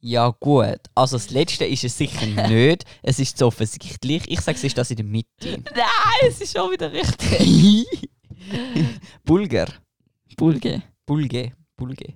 Ja 0.00 0.30
gut, 0.40 0.80
also 0.94 1.16
das 1.16 1.30
letzte 1.30 1.64
ist 1.64 1.84
es 1.84 1.98
sicher 1.98 2.26
nicht. 2.48 2.84
Es 3.02 3.18
ist 3.18 3.36
zu 3.38 3.46
offensichtlich. 3.46 4.30
Ich 4.30 4.40
sage, 4.40 4.56
es 4.56 4.64
ist 4.64 4.78
das 4.78 4.90
in 4.90 4.96
der 4.96 5.06
Mitte. 5.06 5.62
Nein, 5.74 6.28
es 6.28 6.40
ist 6.40 6.56
schon 6.56 6.70
wieder 6.70 6.92
richtig. 6.92 8.08
Bulger. 9.24 9.66
Bulge. 10.36 10.82
Bulge. 11.04 11.52
Bulge. 11.76 12.14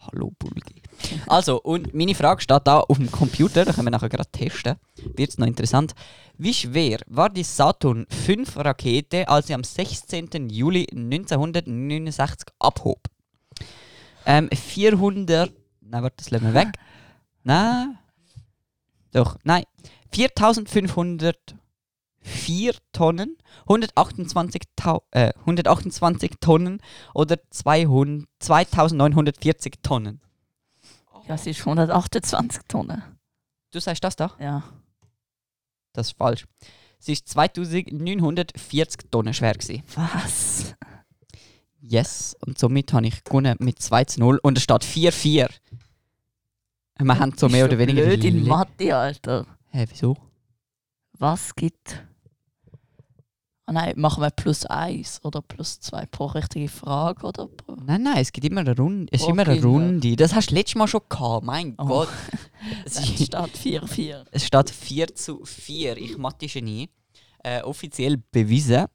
Hallo 0.00 0.32
Bulge. 0.38 0.82
Also, 1.26 1.60
und 1.60 1.94
meine 1.94 2.14
Frage 2.14 2.40
steht 2.40 2.66
da 2.66 2.80
auf 2.80 2.96
dem 2.96 3.10
Computer, 3.10 3.64
da 3.64 3.72
können 3.72 3.86
wir 3.86 3.90
nachher 3.90 4.08
gerade 4.08 4.30
testen. 4.30 4.76
Wird 5.16 5.30
es 5.30 5.38
noch 5.38 5.46
interessant. 5.46 5.94
Wie 6.36 6.54
schwer 6.54 7.00
war 7.06 7.30
die 7.30 7.42
Saturn 7.42 8.06
5 8.08 8.56
Rakete, 8.56 9.28
als 9.28 9.48
sie 9.48 9.54
am 9.54 9.64
16. 9.64 10.48
Juli 10.50 10.86
1969 10.90 12.48
abhob? 12.58 13.00
Ähm, 14.24 14.48
400. 14.50 15.52
Nein, 15.80 16.02
warte, 16.02 16.16
das 16.18 16.30
lassen 16.30 16.46
wir 16.46 16.54
weg. 16.54 16.68
Nein. 17.42 17.98
Doch, 19.12 19.36
nein. 19.42 19.64
4504 22.22 22.74
Tonnen, 22.92 23.36
128, 23.68 24.62
Tau 24.76 25.02
äh, 25.10 25.32
128 25.40 26.32
Tonnen 26.40 26.80
oder 27.14 27.38
200, 27.50 28.28
2940 28.38 29.74
Tonnen. 29.82 30.20
Ja, 31.26 31.34
es 31.34 31.46
ist 31.46 31.60
128 31.60 32.62
Tonnen. 32.68 33.02
Du 33.70 33.80
sagst 33.80 34.02
das 34.02 34.16
da? 34.16 34.32
Ja. 34.40 34.62
Das 35.92 36.08
ist 36.08 36.16
falsch. 36.16 36.46
Sie 36.98 37.12
ist 37.12 37.28
2940 37.28 39.10
Tonnen 39.10 39.34
schwer 39.34 39.52
gewesen. 39.52 39.82
Was? 39.94 40.74
Yes. 41.80 42.36
Und 42.44 42.58
somit 42.58 42.92
habe 42.92 43.06
ich 43.06 43.22
gewonnen 43.24 43.56
mit 43.60 43.80
2 43.80 44.04
zu 44.04 44.20
0 44.20 44.40
und 44.42 44.58
es 44.58 44.64
steht 44.64 44.82
4-4. 44.82 45.48
Wir 47.00 47.18
haben 47.18 47.34
so 47.36 47.48
mehr 47.48 47.66
oder 47.66 47.78
weniger. 47.78 48.02
Blöd 48.02 48.24
in 48.24 48.46
Mathe, 48.46 48.96
Alter. 48.96 49.46
Hä, 49.70 49.86
wieso? 49.88 50.16
Was 51.12 51.54
gibt 51.54 52.04
Ah 53.68 53.72
nein, 53.72 53.92
machen 53.96 54.22
wir 54.22 54.30
plus 54.30 54.64
eins 54.64 55.20
oder 55.24 55.42
plus 55.42 55.78
zwei 55.78 56.06
pro 56.06 56.24
richtige 56.26 56.68
Frage 56.68 57.26
oder 57.26 57.48
pro. 57.48 57.74
Nein, 57.84 58.02
nein, 58.02 58.16
es 58.16 58.32
gibt 58.32 58.46
immer 58.46 58.62
eine 58.62 58.74
Runde. 58.74 59.12
Es 59.12 59.20
ist 59.20 59.26
Oh, 59.26 59.30
immer 59.32 59.42
eine 59.42 59.52
Kinder. 59.60 59.68
Runde. 59.68 60.16
Das 60.16 60.34
hast 60.34 60.50
du 60.50 60.54
letztes 60.54 60.76
Mal 60.76 60.88
schon 60.88 61.02
gehabt. 61.06 61.44
Mein 61.44 61.74
Oh. 61.78 61.84
Gott. 61.86 62.08
Es, 62.86 62.96
Es 62.96 63.10
ist, 63.10 63.26
steht 63.26 63.34
4-4. 63.34 64.24
es 64.32 64.46
steht 64.46 64.70
4 64.70 65.14
zu 65.14 65.44
4. 65.44 65.96
Ich 65.98 66.16
Mathe-Genie. 66.16 66.88
Äh, 67.44 67.60
offiziell 67.62 68.16
bewiesen. 68.32 68.86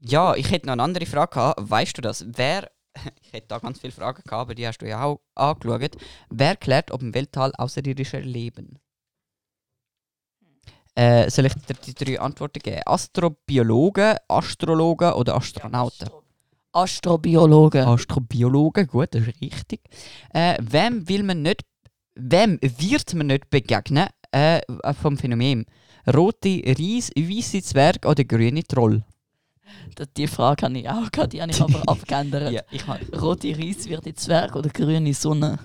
Ja, 0.00 0.34
ich 0.36 0.50
hätte 0.52 0.66
noch 0.66 0.72
eine 0.74 0.82
andere 0.84 1.06
Frage 1.06 1.34
gehabt. 1.34 1.60
Weißt 1.70 1.98
du 1.98 2.02
das? 2.02 2.24
Wer. 2.28 2.70
Ich 3.22 3.32
hätte 3.32 3.48
da 3.48 3.58
ganz 3.58 3.78
viele 3.80 3.92
Fragen 3.92 4.22
gehabt, 4.24 4.32
aber 4.40 4.54
die 4.54 4.66
hast 4.66 4.78
du 4.78 4.88
ja 4.88 5.02
auch 5.04 5.20
angeschaut. 5.34 5.96
Wer 6.30 6.56
klärt, 6.56 6.90
ob 6.92 7.02
im 7.02 7.14
Weltall 7.14 7.52
Außerirdische 7.56 8.18
leben? 8.20 8.78
Äh, 11.00 11.30
soll 11.30 11.46
ich 11.46 11.54
dir 11.54 11.74
die 11.86 11.94
drei 11.94 12.20
Antworten 12.20 12.58
geben? 12.58 12.82
Astrobiologen, 12.84 14.16
Astrologen 14.28 15.14
oder 15.14 15.34
Astronauten? 15.34 16.10
Astrobiologe. 16.72 17.86
Astrobiologen, 17.86 18.86
gut, 18.86 19.08
das 19.14 19.26
ist 19.26 19.40
richtig. 19.40 19.80
Äh, 20.34 20.58
wem 20.60 21.08
will 21.08 21.22
man 21.22 21.40
nicht, 21.40 21.62
wem 22.16 22.58
wird 22.60 23.14
man 23.14 23.28
nicht 23.28 23.48
begegnen 23.48 24.08
äh, 24.30 24.60
vom 25.00 25.16
Phänomen? 25.16 25.64
Rote 26.06 26.62
Reis, 26.66 27.10
weiße 27.16 27.62
Zwerg 27.62 28.04
oder 28.04 28.24
grüne 28.24 28.62
Troll? 28.62 29.02
Die 30.18 30.26
Frage 30.26 30.66
habe 30.66 30.78
ich 30.78 30.88
auch 30.90 31.10
gehabt, 31.10 31.32
die 31.32 31.40
habe 31.40 31.50
ich 31.50 31.62
aber 31.62 31.82
abgeändert. 31.88 32.66
ich 32.70 32.86
habe 32.86 33.18
Rote 33.18 33.56
Reis 33.56 33.88
wird 33.88 34.04
die 34.04 34.14
Zwerg 34.14 34.54
oder 34.54 34.68
grüne 34.68 35.14
Sonne? 35.14 35.58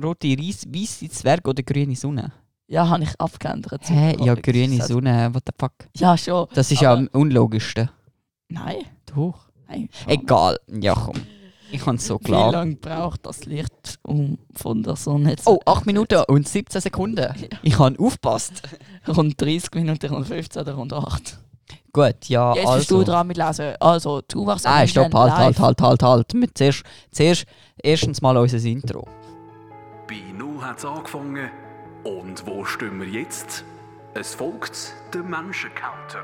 rote 0.00 0.36
Reis, 0.38 0.64
weiße 0.72 1.08
Zwerg 1.08 1.48
oder 1.48 1.64
grüne 1.64 1.96
Sonne? 1.96 2.32
Ja, 2.70 2.86
habe 2.88 3.02
ich 3.02 3.18
abgeändert. 3.18 3.88
Hä, 3.88 4.14
ja, 4.20 4.34
grüne 4.34 4.68
gesagt. 4.68 4.88
Sonne, 4.90 5.30
what 5.32 5.42
the 5.46 5.52
fuck? 5.58 5.72
Ja, 5.96 6.16
schon. 6.18 6.46
Das 6.52 6.70
ist 6.70 6.82
ja 6.82 6.92
am 6.92 7.08
unlogischsten. 7.12 7.88
Nein. 8.50 8.84
Doch. 9.06 9.48
Nein. 9.68 9.88
Egal, 10.06 10.58
ja 10.68 10.94
komm. 10.94 11.16
Ich 11.70 11.84
habe 11.86 11.96
es 11.96 12.06
so 12.06 12.18
Wie 12.20 12.24
klar. 12.24 12.52
lange 12.52 12.76
braucht 12.76 13.24
das 13.26 13.44
Licht 13.46 13.98
um 14.02 14.38
von 14.54 14.82
der 14.82 14.96
Sonne 14.96 15.36
zu 15.36 15.50
Oh, 15.50 15.60
8 15.66 15.86
Minuten 15.86 16.22
und 16.28 16.46
17 16.48 16.80
Sekunden. 16.80 17.26
Ich 17.62 17.78
habe 17.78 17.98
aufgepasst. 17.98 18.62
Rund 19.08 19.40
30 19.40 19.74
Minuten, 19.74 20.12
rund 20.14 20.26
15 20.26 20.62
oder 20.62 20.74
rund 20.74 20.92
8. 20.92 21.38
Gut, 21.92 22.26
ja, 22.26 22.54
Jetzt 22.54 22.74
bist 22.74 22.90
du 22.90 22.98
also. 22.98 23.10
dran 23.12 23.26
mit 23.26 23.38
Lesen. 23.38 23.74
Also, 23.80 24.20
du 24.28 24.46
warst 24.46 24.66
Nein, 24.66 24.88
stopp, 24.88 25.12
halt, 25.14 25.32
halt, 25.32 25.58
halt, 25.58 25.80
halt, 25.80 26.02
halt. 26.02 26.34
Mit 26.34 26.56
zuerst, 26.56 26.82
zuerst 27.10 27.44
erstens 27.82 28.20
mal 28.20 28.36
unser 28.36 28.62
Intro. 28.62 29.06
Bei 30.06 30.32
Null 30.36 30.60
hat 30.62 30.78
es 30.78 30.84
angefangen. 30.84 31.50
Und 32.04 32.46
wo 32.46 32.64
stehen 32.64 33.00
wir 33.00 33.08
jetzt? 33.08 33.64
Es 34.14 34.34
folgt 34.34 34.94
der 35.12 35.22
Menschencounter. 35.22 36.22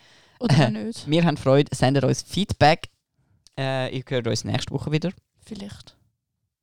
Oder 0.41 0.69
nicht? 0.71 1.09
Wir 1.09 1.23
haben 1.23 1.37
Freude, 1.37 1.75
sendet 1.75 2.03
uns 2.03 2.21
Feedback. 2.23 2.89
Äh, 3.57 3.95
ihr 3.95 4.03
hört 4.07 4.27
uns 4.27 4.43
nächste 4.43 4.73
Woche 4.73 4.91
wieder. 4.91 5.11
Vielleicht. 5.45 5.95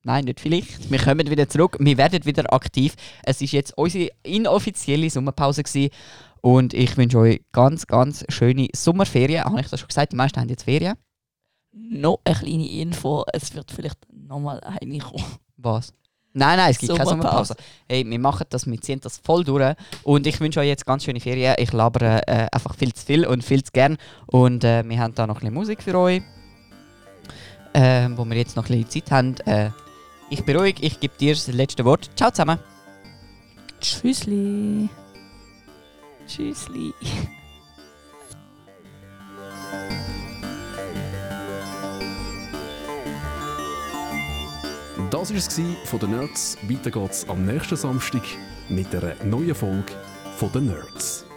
Nein, 0.03 0.25
nicht 0.25 0.39
vielleicht. 0.39 0.89
Wir 0.89 0.99
kommen 0.99 1.29
wieder 1.29 1.47
zurück. 1.49 1.77
Wir 1.79 1.97
werden 1.97 2.23
wieder 2.25 2.51
aktiv. 2.53 2.95
Es 3.23 3.41
ist 3.41 3.51
jetzt 3.51 3.77
unsere 3.77 4.09
inoffizielle 4.23 5.09
Sommerpause 5.09 5.63
gewesen. 5.63 5.91
und 6.41 6.73
ich 6.73 6.95
wünsche 6.95 7.19
euch 7.19 7.41
ganz, 7.51 7.85
ganz 7.85 8.25
schöne 8.29 8.69
Sommerferien. 8.73 9.43
Habe 9.43 9.59
ich 9.61 9.67
das 9.67 9.79
schon 9.79 9.87
gesagt? 9.89 10.13
Die 10.13 10.15
meisten 10.15 10.39
haben 10.39 10.49
jetzt 10.49 10.63
Ferien. 10.63 10.95
Noch 11.71 12.19
eine 12.23 12.35
kleine 12.35 12.69
Info. 12.69 13.25
Es 13.33 13.53
wird 13.53 13.71
vielleicht 13.71 13.99
nochmal 14.11 14.61
eine 14.61 14.99
kommen. 14.99 15.23
Was? 15.57 15.93
Nein, 16.39 16.57
nein, 16.57 16.71
es 16.71 16.77
gibt 16.77 16.95
keine 16.95 17.09
Sommerpause. 17.09 17.55
Hey, 17.87 18.09
wir 18.09 18.19
machen 18.19 18.45
das, 18.49 18.65
wir 18.65 18.79
ziehen 18.81 19.01
das 19.01 19.17
voll 19.17 19.43
durch. 19.43 19.75
Und 20.03 20.25
ich 20.25 20.39
wünsche 20.39 20.61
euch 20.61 20.67
jetzt 20.67 20.85
ganz 20.85 21.03
schöne 21.03 21.19
Ferien. 21.19 21.55
Ich 21.57 21.73
labere 21.73 22.25
äh, 22.27 22.47
einfach 22.51 22.75
viel 22.75 22.93
zu 22.93 23.05
viel 23.05 23.25
und 23.25 23.43
viel 23.43 23.61
zu 23.61 23.71
gern. 23.73 23.97
Und 24.27 24.63
äh, 24.63 24.87
wir 24.87 24.99
haben 24.99 25.13
da 25.13 25.27
noch 25.27 25.35
ein 25.35 25.39
bisschen 25.41 25.53
Musik 25.53 25.83
für 25.83 25.97
euch. 25.97 26.21
Äh, 27.73 28.07
wo 28.15 28.23
wir 28.25 28.37
jetzt 28.37 28.55
noch 28.55 28.69
ein 28.69 28.83
bisschen 28.83 29.03
Zeit 29.03 29.11
haben. 29.11 29.35
Äh, 29.45 29.71
ich 30.29 30.43
bin 30.45 30.55
ruhig, 30.57 30.77
ich 30.79 30.99
gebe 30.99 31.13
dir 31.19 31.33
das 31.33 31.47
letzte 31.47 31.83
Wort. 31.83 32.09
Ciao 32.15 32.31
zusammen. 32.31 32.59
Tschüssli. 33.81 34.89
Tschüssli. 36.25 36.93
Das 45.11 45.31
war 45.31 45.37
es 45.37 45.61
von 45.85 45.99
den 45.99 46.11
Nerds. 46.11 46.55
Weiter 46.69 46.91
geht's 46.91 47.27
am 47.27 47.43
nächsten 47.43 47.75
Samstag 47.75 48.21
mit 48.67 48.93
einer 48.93 49.15
neuen 49.23 49.55
Folge 49.55 49.93
von 50.37 50.51
den 50.51 50.67
Nerds. 50.67 51.28